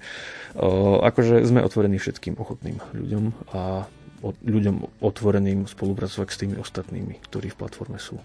[0.55, 3.87] O, akože sme otvorení všetkým ochotným ľuďom a
[4.23, 8.19] o, ľuďom otvoreným spolupracovať s tými ostatnými, ktorí v platforme sú.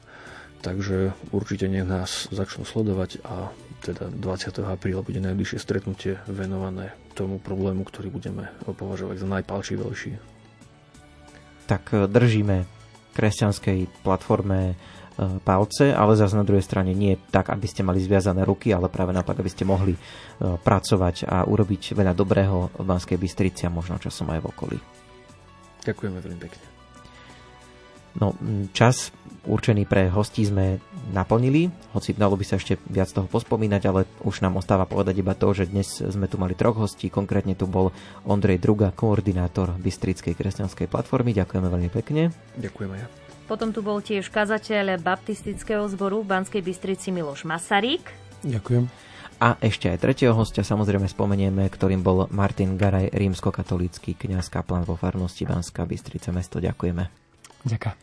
[0.61, 3.49] Takže určite nech nás začnú sledovať a
[3.81, 4.61] teda 20.
[4.61, 10.30] apríla bude najbližšie stretnutie venované tomu problému, ktorý budeme považovať za najpalčivejší
[11.71, 12.67] tak e, držíme
[13.15, 14.75] kresťanskej platforme e,
[15.39, 19.15] palce, ale zase na druhej strane nie tak, aby ste mali zviazané ruky, ale práve
[19.15, 19.99] naopak, aby ste mohli e,
[20.43, 24.77] pracovať a urobiť veľa dobrého v Banskej Bystrici a možno časom aj v okolí.
[25.87, 26.80] Ďakujeme veľmi pekne.
[28.19, 28.35] No,
[28.75, 29.15] čas
[29.47, 30.83] určený pre hostí sme
[31.15, 35.33] naplnili, hoci dalo by sa ešte viac toho pospomínať, ale už nám ostáva povedať iba
[35.33, 37.89] to, že dnes sme tu mali troch hostí, konkrétne tu bol
[38.27, 41.33] Ondrej Druga, koordinátor Bystrickej kresťanskej platformy.
[41.33, 42.29] Ďakujeme veľmi pekne.
[42.59, 43.07] Ďakujeme ja.
[43.49, 48.07] Potom tu bol tiež kazateľ baptistického zboru v Banskej Bystrici Miloš Masarík.
[48.47, 48.87] Ďakujem.
[49.41, 54.93] A ešte aj tretieho hostia samozrejme spomenieme, ktorým bol Martin Garaj, rímskokatolícky kňaz kaplan vo
[54.93, 56.61] farnosti Banská Bystrica mesto.
[56.61, 57.20] Ďakujeme.
[57.65, 57.97] Ďakujem.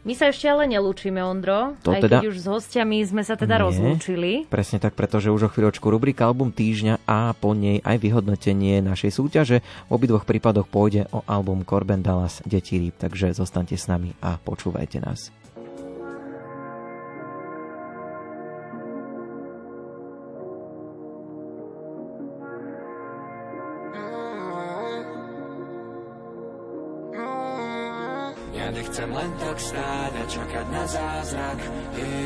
[0.00, 1.76] My sa ešte ale nelúčime, Ondro.
[1.84, 3.68] To aj teda- keď už s hostiami sme sa teda Nie.
[3.68, 4.48] rozlúčili.
[4.48, 9.12] Presne tak, pretože už o chvíľočku rubrika Album týždňa a po nej aj vyhodnotenie našej
[9.12, 9.60] súťaže.
[9.60, 14.40] V obidvoch prípadoch pôjde o album Corben Dallas Deti rýb, takže zostaňte s nami a
[14.40, 15.28] počúvajte nás.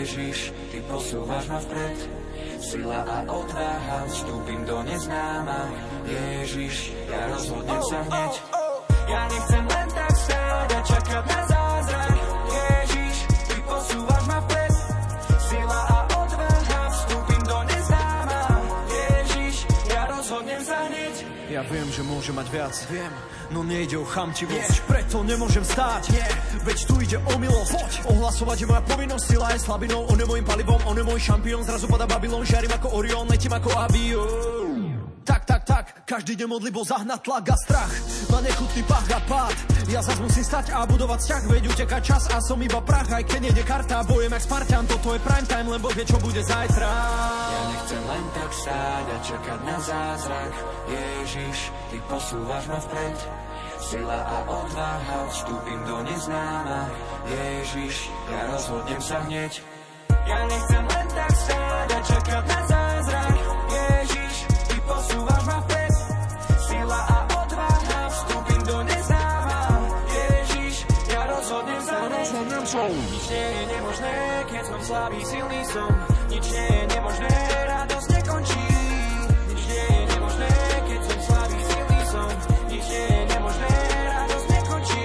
[0.04, 1.96] Ježiš, Ty posúvaš ma vpred.
[2.60, 5.72] Sila a odvaha, vstúpim do neznáma.
[6.04, 8.32] Ježiš, ja rozhodnem sa hneď.
[9.08, 11.53] Ja nechcem len tak stáť a čakať na
[22.24, 23.12] môže mať viac, viem,
[23.52, 24.88] no nejde o chamtivosť, Nie.
[24.88, 26.24] preto nemôžem stáť, Nie.
[26.64, 27.72] veď tu ide o milosť.
[27.76, 27.92] Poď.
[28.16, 31.60] Ohlasovať je moja povinnosť, sila je slabinou, on je môjim palivom, on je môj šampión,
[31.60, 34.63] zrazu pada Babylon, žiarím ako Orion, letím ako avión.
[35.24, 37.92] Tak, tak, tak, každý deň modlí bol zahnať tlak a strach.
[38.28, 39.56] Na nechutný pach a pád.
[39.88, 43.20] Ja zas musím stať a budovať vzťah Veď uteká čas a som iba prach Aj
[43.20, 46.88] keď nejde karta, bojem jak Spartan Toto je prime time, lebo vie čo bude zajtra.
[47.52, 50.52] Ja nechcem len tak stáť a čakať na zázrak.
[50.88, 51.58] Ježiš,
[51.92, 53.16] Ty posúvaš ma vpred.
[53.84, 56.80] Sila a odvaha, vstúpim do neznáma.
[57.28, 59.52] Ježiš, ja rozhodnem sa hneď.
[60.24, 63.43] Ja nechcem len tak stáť a čakať na zázrak
[74.84, 75.88] Slabý, silný som.
[76.28, 77.32] Nič nie je nemožné,
[77.72, 78.66] radosť nekončí.
[79.48, 80.50] Nič nie je nemožné,
[80.84, 82.28] keď som slabý, silný som.
[82.68, 83.72] Nič nie je nemožné,
[84.12, 85.04] radosť nekončí.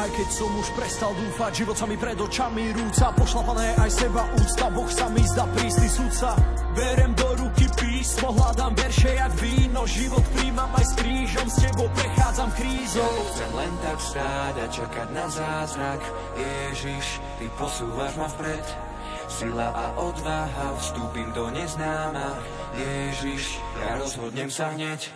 [0.00, 3.12] Aj keď som už prestal dúfať, život sa mi pred očami rúca.
[3.12, 6.32] Pošlapané aj seba úcta, Boh sa mi zdá prísny sudca.
[6.72, 9.84] Berem do ruky písmo, hľadám verše jak víno.
[9.84, 13.12] Život príjmam aj s krížom, s tebou prechádzam krízou.
[13.36, 16.00] Chcem len tak stáť a čakať na zázrak.
[16.40, 18.91] Ježiš, ty posúvaš ma vpred
[19.32, 22.36] Sila a odvaha, vstúpim do neznáma.
[22.76, 25.08] Ježiš, ja rozhodnem sa hneď.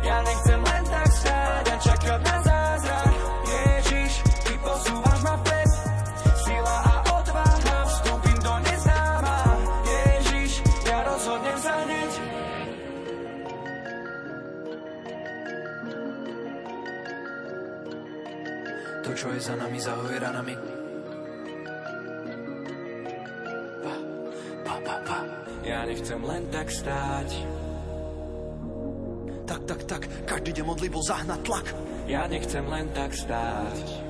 [0.00, 3.12] Ja nechcem len tak stáť a čakať na zázrak.
[3.44, 4.12] Ježiš,
[4.48, 5.70] ty posúvaš ma vpred.
[6.40, 9.36] Sila a odvaha, vstúpim do neznáma.
[9.84, 10.50] Ježiš,
[10.88, 12.12] ja rozhodnem sa hneď.
[19.04, 20.79] To, čo je za nami, zahoje ranami.
[24.84, 25.18] Pa, pa.
[25.64, 27.30] Ja nechcem len tak stáť.
[29.44, 31.66] Tak, tak, tak, každý deň modlitbou zahnať tlak
[32.06, 34.09] Ja nechcem len tak stáť.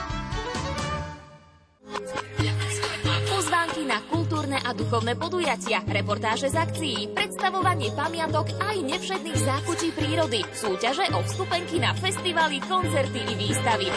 [3.81, 10.45] Pozvánky na kultúrne a duchovné podujatia, reportáže z akcií, predstavovanie pamiatok aj nevšetných zákutí prírody,
[10.53, 13.89] súťaže o vstupenky na festivaly, koncerty i výstavy.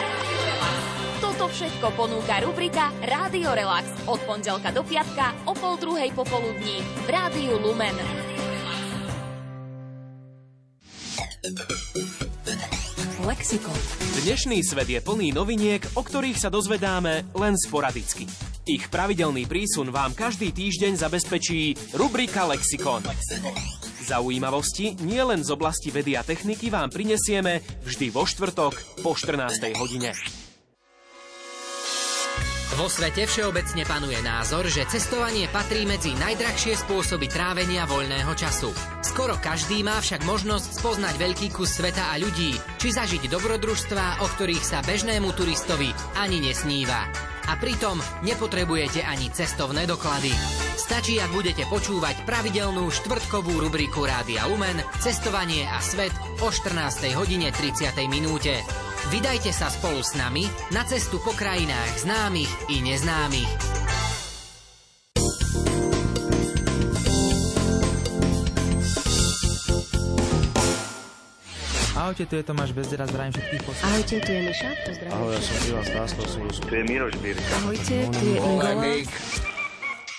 [1.21, 7.07] Toto všetko ponúka rubrika Rádio Relax od pondelka do piatka o pol druhej popoludní v
[7.13, 7.93] Rádiu Lumen.
[13.21, 13.77] Lexikon.
[14.25, 18.25] Dnešný svet je plný noviniek, o ktorých sa dozvedáme len sporadicky.
[18.65, 23.05] Ich pravidelný prísun vám každý týždeň zabezpečí rubrika Lexikon.
[24.01, 29.69] Zaujímavosti nie len z oblasti vedy a techniky vám prinesieme vždy vo štvrtok po 14.
[29.77, 30.17] hodine.
[32.73, 38.73] Vo svete všeobecne panuje názor, že cestovanie patrí medzi najdrahšie spôsoby trávenia voľného času.
[39.05, 44.27] Skoro každý má však možnosť spoznať veľký kus sveta a ľudí, či zažiť dobrodružstvá, o
[44.27, 47.24] ktorých sa bežnému turistovi ani nesníva.
[47.45, 50.33] A pritom nepotrebujete ani cestovné doklady.
[50.75, 57.13] Stačí, ak budete počúvať pravidelnú štvrtkovú rubriku Rádia Lumen Cestovanie a svet o 14.
[57.17, 57.93] hodine 30.
[58.05, 58.61] minúte.
[59.13, 63.84] Vydajte sa spolu s nami na cestu po krajinách známych i neznámych.
[72.05, 73.89] Ahojte, tu je Tomáš Bezdera, zdravím všetkých poslucháčov.
[73.89, 75.13] Ahojte, tu je Miša, pozdravím.
[75.17, 76.57] Ahoj, ja som Ivan Stáslo Sulus.
[76.61, 77.53] Tu je Miroš Birka.
[77.65, 78.73] Ahojte, tu je Ingola.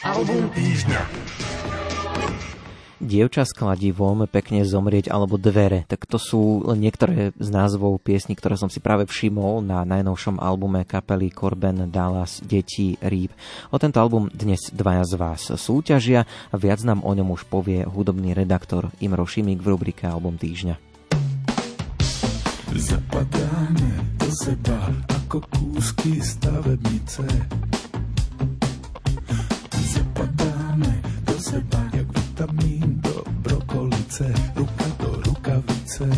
[0.02, 1.00] Album týždňa.
[2.98, 5.86] Dievča s kladivom, pekne zomrieť alebo dvere.
[5.86, 10.42] Tak to sú len niektoré z názvov piesní, ktoré som si práve všimol na najnovšom
[10.42, 13.30] albume kapely Corben Dallas Deti Rýb.
[13.70, 17.86] O tento album dnes dvaja z vás súťažia a viac nám o ňom už povie
[17.86, 20.85] hudobný redaktor Imro Šimik v rubrike Album týždňa.
[22.76, 27.24] Zapadáme do seba ako kúsky stavebnice.
[29.72, 34.28] Zapadáme do seba jak vitamín do brokolice.
[34.52, 36.08] Ruka do rukavice.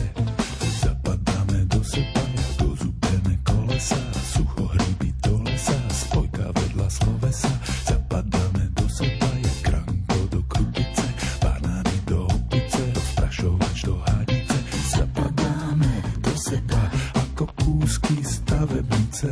[18.59, 19.31] Kúsky stavebnice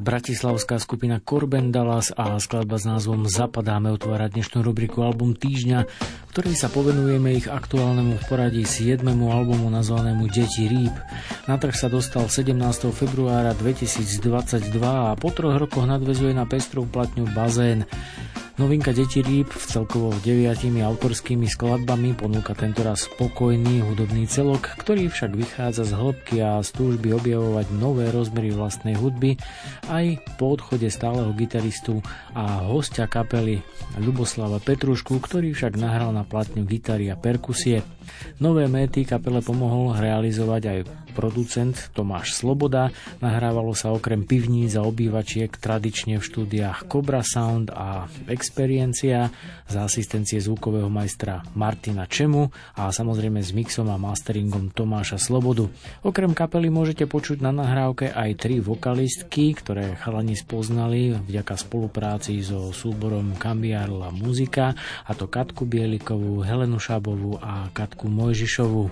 [0.00, 6.30] bratislavská skupina Corben Dallas a skladba s názvom Zapadáme otvára dnešnú rubriku Album týždňa, v
[6.32, 9.04] ktorej sa povenujeme ich aktuálnemu v poradí 7.
[9.04, 10.96] albumu nazvanému Deti rýb.
[11.44, 12.56] Na trh sa dostal 17.
[12.96, 17.84] februára 2022 a po troch rokoch nadvezuje na pestrú platňu Bazén.
[18.60, 25.32] Novinka Deti rýb v celkovo deviatimi autorskými skladbami ponúka tentoraz spokojný hudobný celok, ktorý však
[25.32, 29.40] vychádza z hĺbky a z túžby objavovať nové rozmery vlastnej hudby
[29.88, 32.04] aj po odchode stáleho gitaristu
[32.36, 33.64] a hostia kapely
[33.96, 37.80] Ľuboslava Petrušku, ktorý však nahral na platňu gitary a perkusie.
[38.44, 40.78] Nové méty kapele pomohol realizovať aj
[41.20, 42.88] producent Tomáš Sloboda.
[43.20, 49.28] Nahrávalo sa okrem pivníc a obývačiek tradične v štúdiách Cobra Sound a Experiencia
[49.68, 52.48] za asistencie zvukového majstra Martina Čemu
[52.80, 55.68] a samozrejme s mixom a masteringom Tomáša Slobodu.
[56.00, 62.72] Okrem kapely môžete počuť na nahrávke aj tri vokalistky, ktoré chalani spoznali vďaka spolupráci so
[62.72, 64.72] súborom Cambiar La Muzika,
[65.04, 68.88] a to Katku Bielikovú, Helenu Šabovú a Katku Mojžišovú.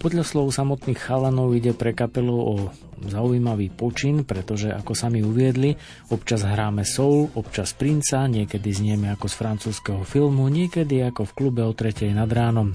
[0.00, 2.72] Podľa slov samotných chalanov ide pre kapelu o
[3.06, 5.72] zaujímavý počin, pretože ako sami uviedli,
[6.12, 11.62] občas hráme soul, občas princa, niekedy znieme ako z francúzského filmu, niekedy ako v klube
[11.64, 12.72] o tretej nad ránom.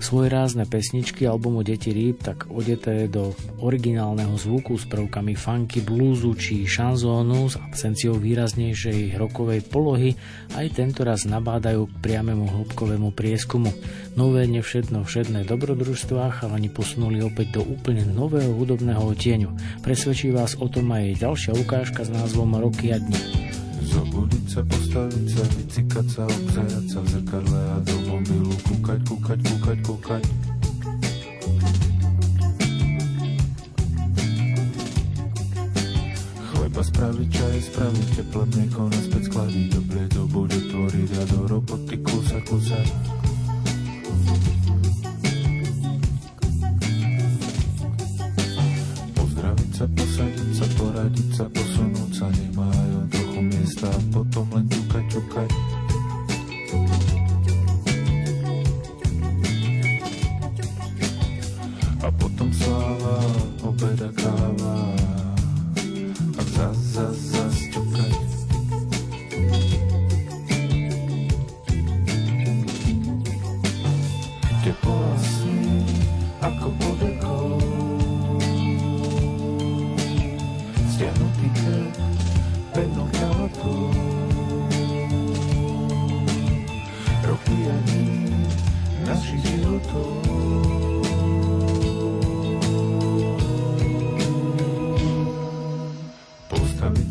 [0.00, 6.64] Svojrázne pesničky albumu Deti rýb tak odeté do originálneho zvuku s prvkami funky, bluesu či
[6.64, 10.14] šanzónu s absenciou výraznejšej rokovej polohy
[10.56, 13.70] aj tento raz nabádajú k priamému hĺbkovému prieskumu.
[14.18, 19.50] Nové nevšetno všedné dobrodružstvá chalani posunuli opäť do úplne nového hudobného otieňu.
[19.80, 23.16] Presvedčí vás o tom aj ďalšia ukážka s názvom Roky a dni.
[23.90, 29.38] Zobudiť sa, postaviť sa, vycikať sa, obzerať sa v zrkadle a do mobilu kúkať, kúkať,
[29.40, 30.24] kúkať, kúkať.
[36.54, 41.96] Chleba spraviť, čaj spraviť, teplé mlieko naspäť skladiť, dobre to bude tvoriť a do roboty
[41.98, 42.88] kúsať, kúsať.
[49.80, 55.50] Sa, posadiť sa, poradiť sa, posunúť sa, nemajú trochu miesta potom len ťukať, ťukať.
[62.04, 63.16] A potom sláva,
[63.64, 64.49] obeda káva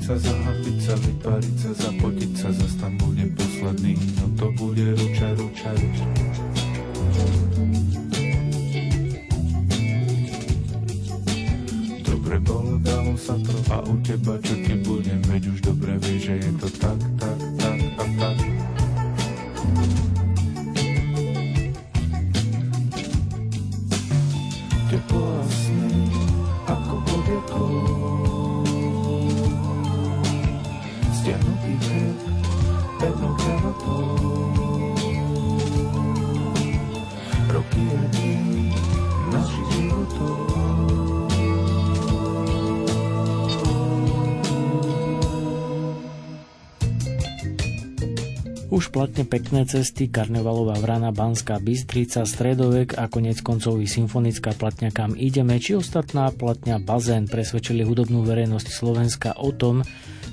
[0.10, 5.38] sa, zahambiť sa, vypariť sa, zapotiť sa, zas tam bude posledný, no to bude ruča,
[5.38, 6.06] ruča, ruča.
[12.02, 16.34] Dobre bolo, dalo sa to a u teba čo ti budem, veď už dobre vieš,
[16.34, 18.38] že je to tak, tak, tak a tak.
[24.90, 25.29] Teplo
[48.90, 55.62] platne pekné cesty, karnevalová vrana, Banská Bystrica, Stredovek a konec koncov symfonická platňa Kam ideme,
[55.62, 59.86] či ostatná platňa Bazén presvedčili hudobnú verejnosť Slovenska o tom,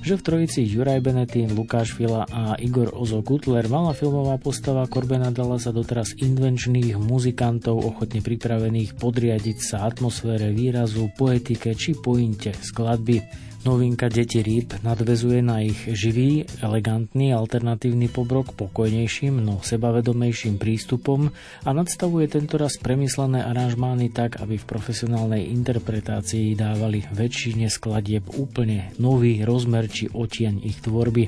[0.07, 5.35] že v trojici Juraj Benetín, Lukáš Fila a Igor Ozo Kutler mala filmová postava Corbena
[5.35, 13.47] dala sa doteraz invenčných muzikantov ochotne pripravených podriadiť sa atmosfére výrazu, poetike či pointe skladby.
[13.67, 21.35] Novinka Deti rýb nadvezuje na ich živý, elegantný, alternatívny pobrok pokojnejším, no sebavedomejším prístupom
[21.67, 29.43] a nadstavuje tentoraz premyslené aranžmány tak, aby v profesionálnej interpretácii dávali väčšine skladieb úplne nový
[29.43, 31.27] rozmer či otieň ich tvorby.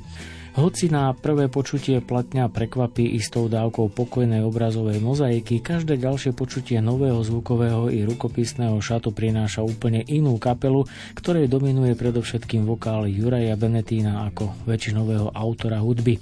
[0.58, 7.22] Hoci na prvé počutie platňa prekvapí istou dávkou pokojnej obrazovej mozaiky, každé ďalšie počutie nového
[7.22, 10.82] zvukového i rukopisného šatu prináša úplne inú kapelu,
[11.14, 16.18] ktorej dominuje predovšetkým vokál Juraja Benetína ako väčšinového autora hudby.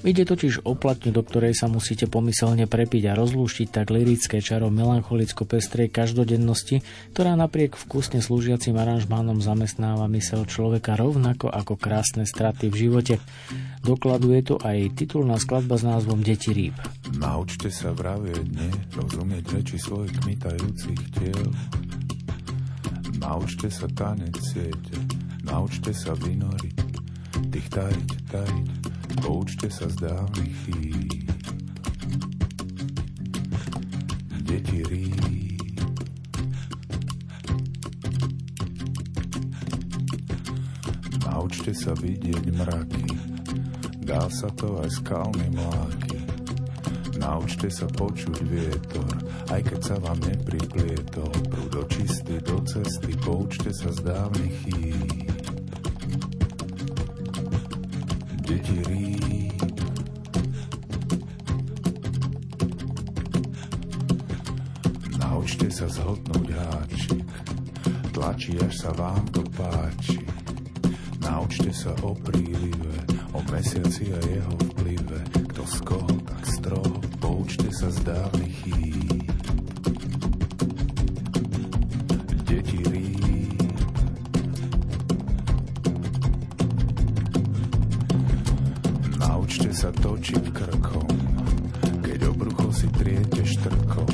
[0.00, 4.72] Ide totiž o platňu, do ktorej sa musíte pomyselne prepiť a rozlúštiť tak lirické čaro
[4.72, 6.80] melancholicko-pestrej každodennosti,
[7.12, 13.14] ktorá napriek vkusne slúžiacim aranžmánom zamestnáva mysel človeka rovnako ako krásne straty v živote.
[13.84, 16.80] Dokladuje to aj titulná skladba s názvom Deti rýb.
[17.20, 21.48] Naučte sa vravieť nie, rozumieť reči svojich kmitajúcich tiel.
[23.20, 24.96] Naučte sa tanec siete,
[25.44, 26.76] naučte sa vynoriť,
[27.52, 28.10] tých tariť,
[29.18, 30.60] poučte sa z dávnych.
[34.46, 35.78] Deti rýb.
[41.26, 43.06] Naučte sa vidieť mraky,
[44.06, 46.18] dá sa to aj skalný mláky.
[47.20, 49.12] Naučte sa počuť vietor,
[49.54, 51.30] aj keď sa vám nepriplietol.
[51.52, 55.29] Prúd do cesty, poučte sa z dávnych chýb.
[65.20, 67.30] Naučte sa zhodnúť háčik,
[68.10, 70.18] tlačí, až sa vám to páči.
[71.22, 72.94] Naučte sa o prílive,
[73.30, 75.18] o mesiaci a jeho vplyve.
[75.54, 79.19] Kto z koho, tak stroho, poučte sa z dávnych chýb.
[89.80, 91.08] Sa točiť krkom,
[92.04, 94.12] keď obrucho si triete štrkom.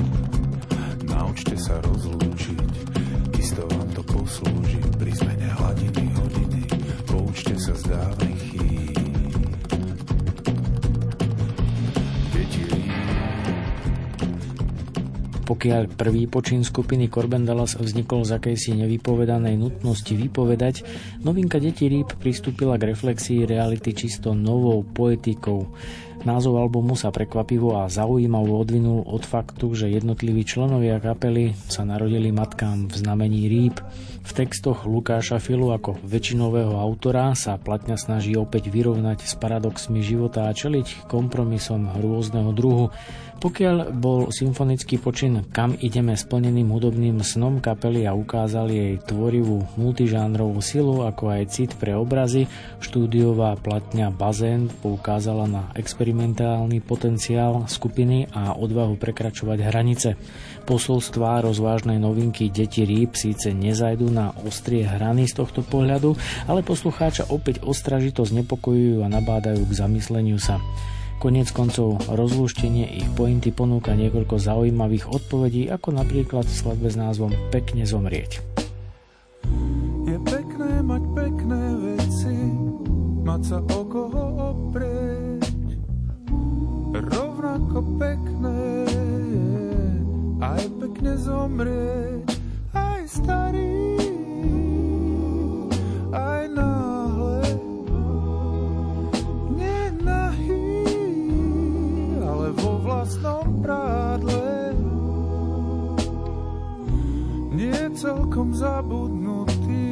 [1.10, 2.70] Naučte sa rozlúčiť,
[3.34, 6.62] isto vám to poslúži pri zmene hladiny hodiny.
[7.10, 7.82] Poučte sa z
[15.46, 20.82] Pokiaľ prvý počin skupiny Corben Dallas vznikol z akejsi nevypovedanej nutnosti vypovedať,
[21.22, 25.70] novinka Deti rýb pristúpila k reflexii reality čisto novou poetikou.
[26.26, 32.34] Názov albumu sa prekvapivo a zaujímavo odvinul od faktu, že jednotliví členovia kapely sa narodili
[32.34, 33.78] matkám v znamení rýb.
[34.26, 40.50] V textoch Lukáša Filu ako väčšinového autora sa platňa snaží opäť vyrovnať s paradoxmi života
[40.50, 42.90] a čeliť kompromisom rôzneho druhu.
[43.36, 50.58] Pokiaľ bol symfonický počin Kam ideme splneným hudobným snom kapely a ukázal jej tvorivú multižánrovú
[50.64, 52.48] silu, ako aj cit pre obrazy,
[52.80, 55.68] štúdiová platňa Bazén poukázala na
[56.16, 60.08] experimentálny potenciál skupiny a odvahu prekračovať hranice.
[60.64, 66.16] Posolstvá rozvážnej novinky Deti rýb síce nezajdu na ostrie hrany z tohto pohľadu,
[66.48, 70.56] ale poslucháča opäť ostražito znepokojujú a nabádajú k zamysleniu sa.
[71.20, 77.84] Konec koncov rozlúštenie ich pointy ponúka niekoľko zaujímavých odpovedí, ako napríklad v s názvom Pekne
[77.84, 78.40] zomrieť.
[80.08, 81.62] Je pekné mať pekné
[81.92, 82.36] veci,
[83.20, 83.84] mať sa o
[86.96, 88.88] Rovnako pekné
[90.40, 92.28] aj pekne zomrieť,
[92.72, 94.00] aj starý,
[96.08, 97.40] aj náhle.
[99.52, 100.72] Nie nahý,
[102.24, 104.72] ale vo vlastnom prádle.
[107.52, 109.84] Nie celkom zabudnutý,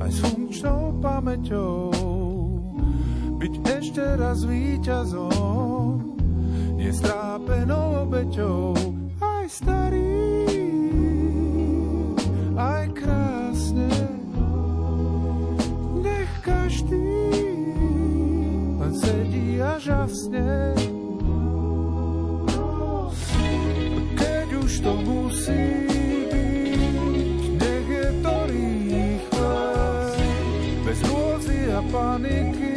[0.00, 2.29] aj s funkčnou pamäťou.
[3.40, 5.96] Byť ešte raz víťazom,
[6.76, 8.76] nie strápenou obeťou.
[9.16, 10.44] Aj starý,
[12.52, 13.88] aj krásne,
[16.04, 17.16] nech každý
[18.76, 20.76] len sedí a žasne.
[24.20, 25.90] Keď už to musí
[32.20, 32.69] byť,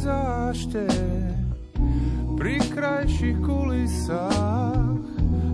[0.00, 0.86] zášte
[2.38, 4.98] pri krajších kulisách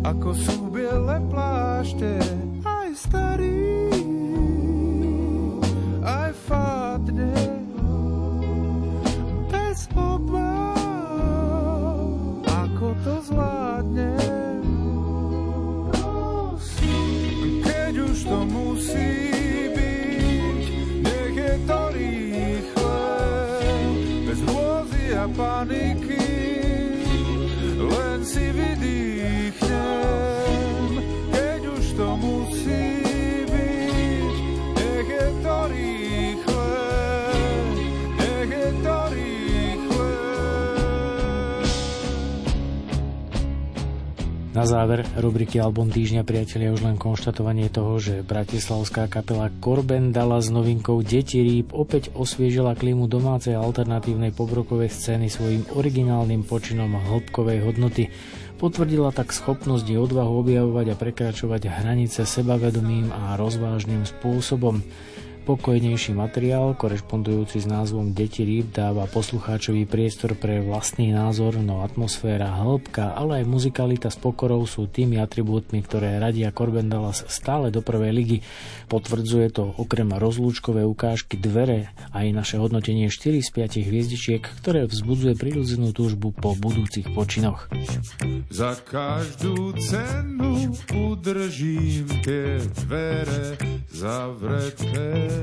[0.04, 2.20] ako sú biele plášte
[2.62, 3.75] aj starý
[25.36, 26.05] paniky,
[44.66, 50.50] záver rubriky Album týždňa priatelia už len konštatovanie toho, že bratislavská kapela Corben dala s
[50.50, 58.10] novinkou Deti rýb opäť osviežila klímu domácej alternatívnej pobrokovej scény svojim originálnym počinom hĺbkovej hodnoty.
[58.58, 64.82] Potvrdila tak schopnosť i odvahu objavovať a prekračovať hranice sebavedomým a rozvážnym spôsobom.
[65.46, 72.50] Pokojnejší materiál, korešpondujúci s názvom Deti rýb, dáva poslucháčový priestor pre vlastný názor, no atmosféra,
[72.50, 77.78] hĺbka, ale aj muzikalita s pokorou sú tými atribútmi, ktoré radia Corben Dallas stále do
[77.78, 78.38] prvej ligy.
[78.90, 85.38] Potvrdzuje to okrem rozlúčkové ukážky dvere aj naše hodnotenie 4 z 5 hviezdičiek, ktoré vzbudzuje
[85.38, 87.70] prirodzenú túžbu po budúcich počinoch.
[88.50, 93.54] Za každú cenu udržím tie dvere
[93.94, 95.35] zavreté.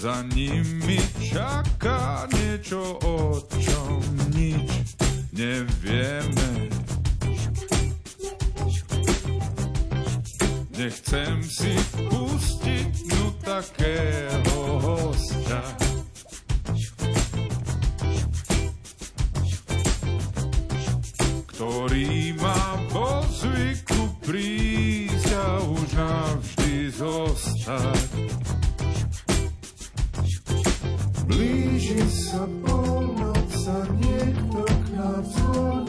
[0.00, 0.96] Za nimi
[1.28, 4.00] čaká niečo, o čom
[4.32, 4.96] nič
[5.36, 6.50] nevieme.
[10.72, 11.76] Nechcem si
[12.08, 15.60] pustiť no takého hostia.
[21.60, 23.99] ktorý má vo zvyku
[26.00, 28.08] navždy zostať.
[31.28, 35.79] Blíži sa polnoc a niekto k nám zvoní.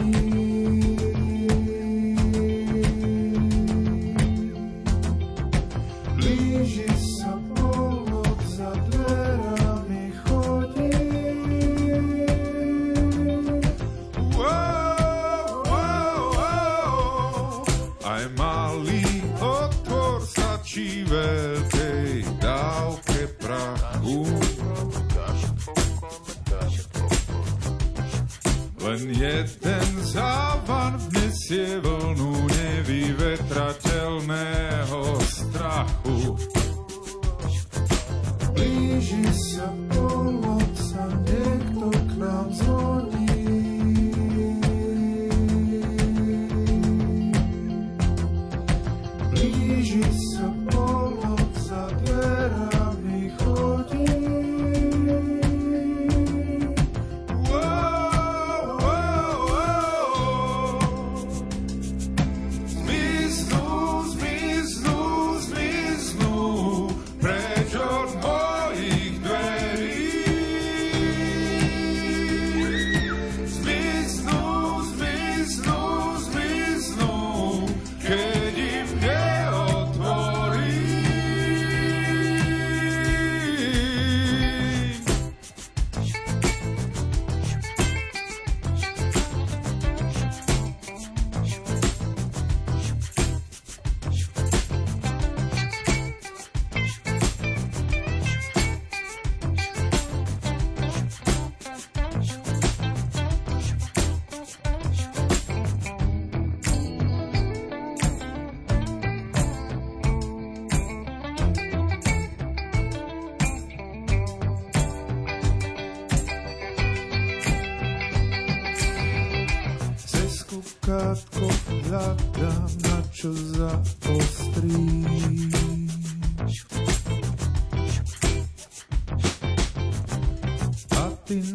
[20.71, 24.23] Stačí veľkej dávke prachu.
[28.79, 29.60] Len jeden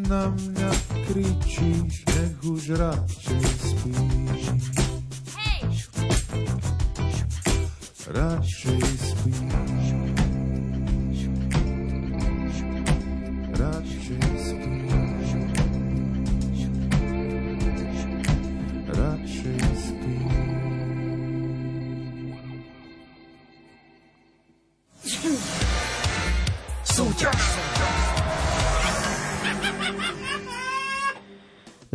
[0.07, 0.71] na mňa
[1.11, 3.26] kričíš, nech už radšej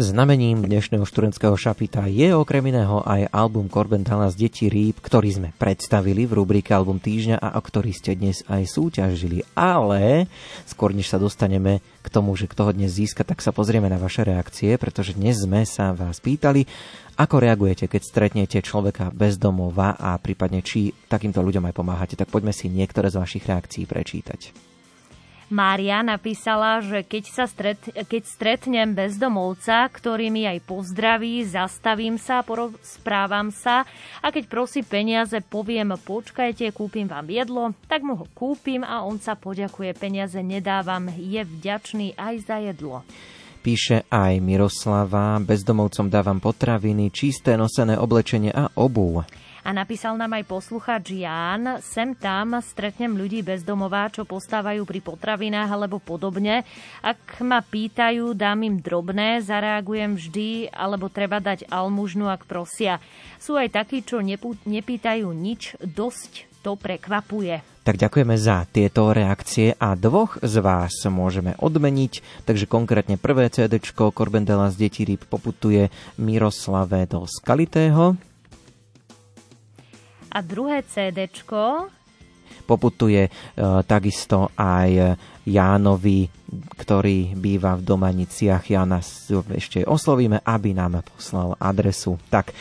[0.02, 5.49] Znamením dnešného študentského šapita je okrem iného aj album Corben Dallas Deti rýb, ktorý sme
[5.53, 9.45] predstavili v rubrike Album týždňa a o ktorý ste dnes aj súťažili.
[9.53, 10.26] Ale
[10.65, 14.02] skôr než sa dostaneme k tomu, že kto ho dnes získa, tak sa pozrieme na
[14.02, 16.65] vaše reakcie, pretože dnes sme sa vás pýtali,
[17.22, 22.18] ako reagujete, keď stretnete človeka bez domova a prípadne či takýmto ľuďom aj pomáhate.
[22.18, 24.70] Tak poďme si niektoré z vašich reakcií prečítať.
[25.52, 32.40] Mária napísala, že keď, sa stret, keď stretnem bezdomovca, ktorý mi aj pozdraví, zastavím sa,
[32.40, 33.84] porozprávam sa
[34.23, 39.19] a keď prosí peniaze, poviem počkajte, kúpim vám jedlo, tak mu ho kúpim a on
[39.19, 43.03] sa poďakuje, peniaze nedávam, je vďačný aj za jedlo.
[43.61, 49.22] Píše aj Miroslava, bezdomovcom dávam potraviny, čisté nosené oblečenie a obuv.
[49.62, 55.70] A napísal nám aj poslucháč Ján, sem tam stretnem ľudí bezdomová, čo postávajú pri potravinách
[55.70, 56.66] alebo podobne.
[57.06, 62.98] Ak ma pýtajú, dám im drobné, zareagujem vždy, alebo treba dať almužnu, ak prosia.
[63.38, 67.62] Sú aj takí, čo nepú, nepýtajú nič, dosť to prekvapuje.
[67.82, 72.46] Tak ďakujeme za tieto reakcie a dvoch z vás môžeme odmeniť.
[72.46, 75.90] Takže konkrétne prvé CD Korbendela z Deti rýb poputuje
[76.22, 78.31] Miroslave do Skalitého.
[80.32, 81.28] A druhé CD
[82.64, 83.32] poputuje e,
[83.84, 86.30] takisto aj Jánovi,
[86.80, 88.64] ktorý býva v Domaniciach.
[88.72, 89.03] Jána
[89.56, 92.16] ešte oslovíme, aby nám poslal adresu.
[92.32, 92.56] Tak,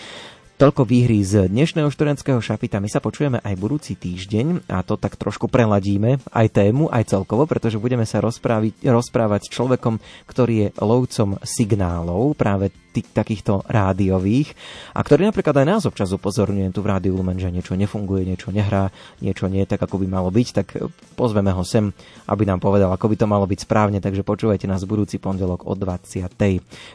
[0.60, 2.84] Toľko výhry z dnešného študentského šapita.
[2.84, 7.48] My sa počujeme aj budúci týždeň a to tak trošku preladíme aj tému, aj celkovo,
[7.48, 9.96] pretože budeme sa rozprávať s človekom,
[10.28, 14.52] ktorý je lovcom signálov, práve takýchto rádiových
[14.92, 18.50] a ktorý napríklad aj nás občas upozorňuje tu v rádiu Lumen, že niečo nefunguje, niečo
[18.50, 18.90] nehrá,
[19.22, 20.66] niečo nie je tak, ako by malo byť, tak
[21.14, 21.94] pozveme ho sem,
[22.26, 25.78] aby nám povedal, ako by to malo byť správne, takže počúvajte nás budúci pondelok o
[25.78, 26.26] 20.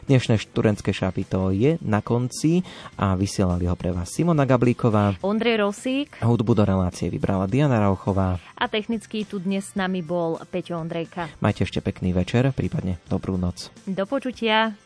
[0.06, 2.60] Dnešné študentské šapito je na konci
[3.00, 5.16] a vysielali ho pre vás Simona Gablíková.
[5.24, 6.20] Ondrej Rosík.
[6.20, 8.36] Hudbu do relácie vybrala Diana Rauchová.
[8.56, 11.28] A technicky tu dnes s nami bol Peťo Ondrejka.
[11.40, 13.68] Majte ešte pekný večer, prípadne dobrú noc.
[13.84, 14.85] Do počutia.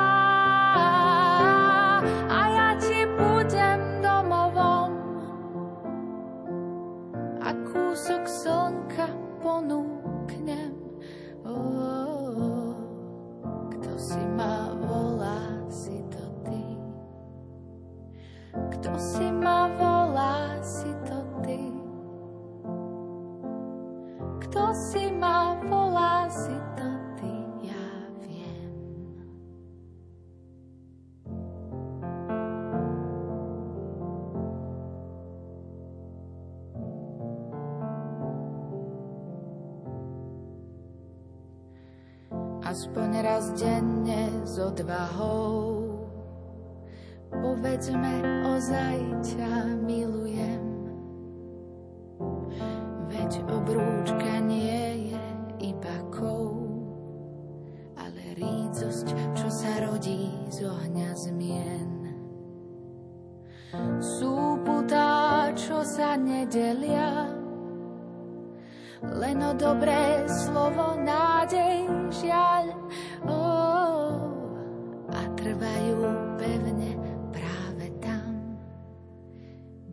[19.01, 21.73] Si ma volá, si to ty.
[24.45, 27.33] Kto si ma volá, si to ty,
[27.65, 27.87] ja
[28.21, 28.69] viem.
[42.61, 45.81] Aspoň raz denne s odvahou
[47.31, 50.61] Povedzme, ozaj ťa milujem
[53.09, 55.25] Veď obrúčka nie je
[55.73, 56.61] iba kov
[57.97, 61.89] Ale rídzosť, čo sa rodí z ohňa zmien
[63.97, 67.33] Sú putá, čo sa nedelia
[69.01, 72.69] len o dobré slovo, nádej, žiaľ.
[73.25, 74.13] Oh,
[75.09, 76.30] a trvajú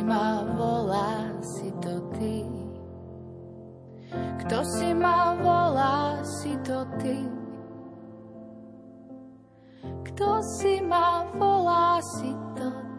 [0.00, 2.48] si ma volá, si to ty.
[4.40, 7.28] Kto si ma volá, si to ty.
[10.08, 12.89] Kto si ma volá, si to ty.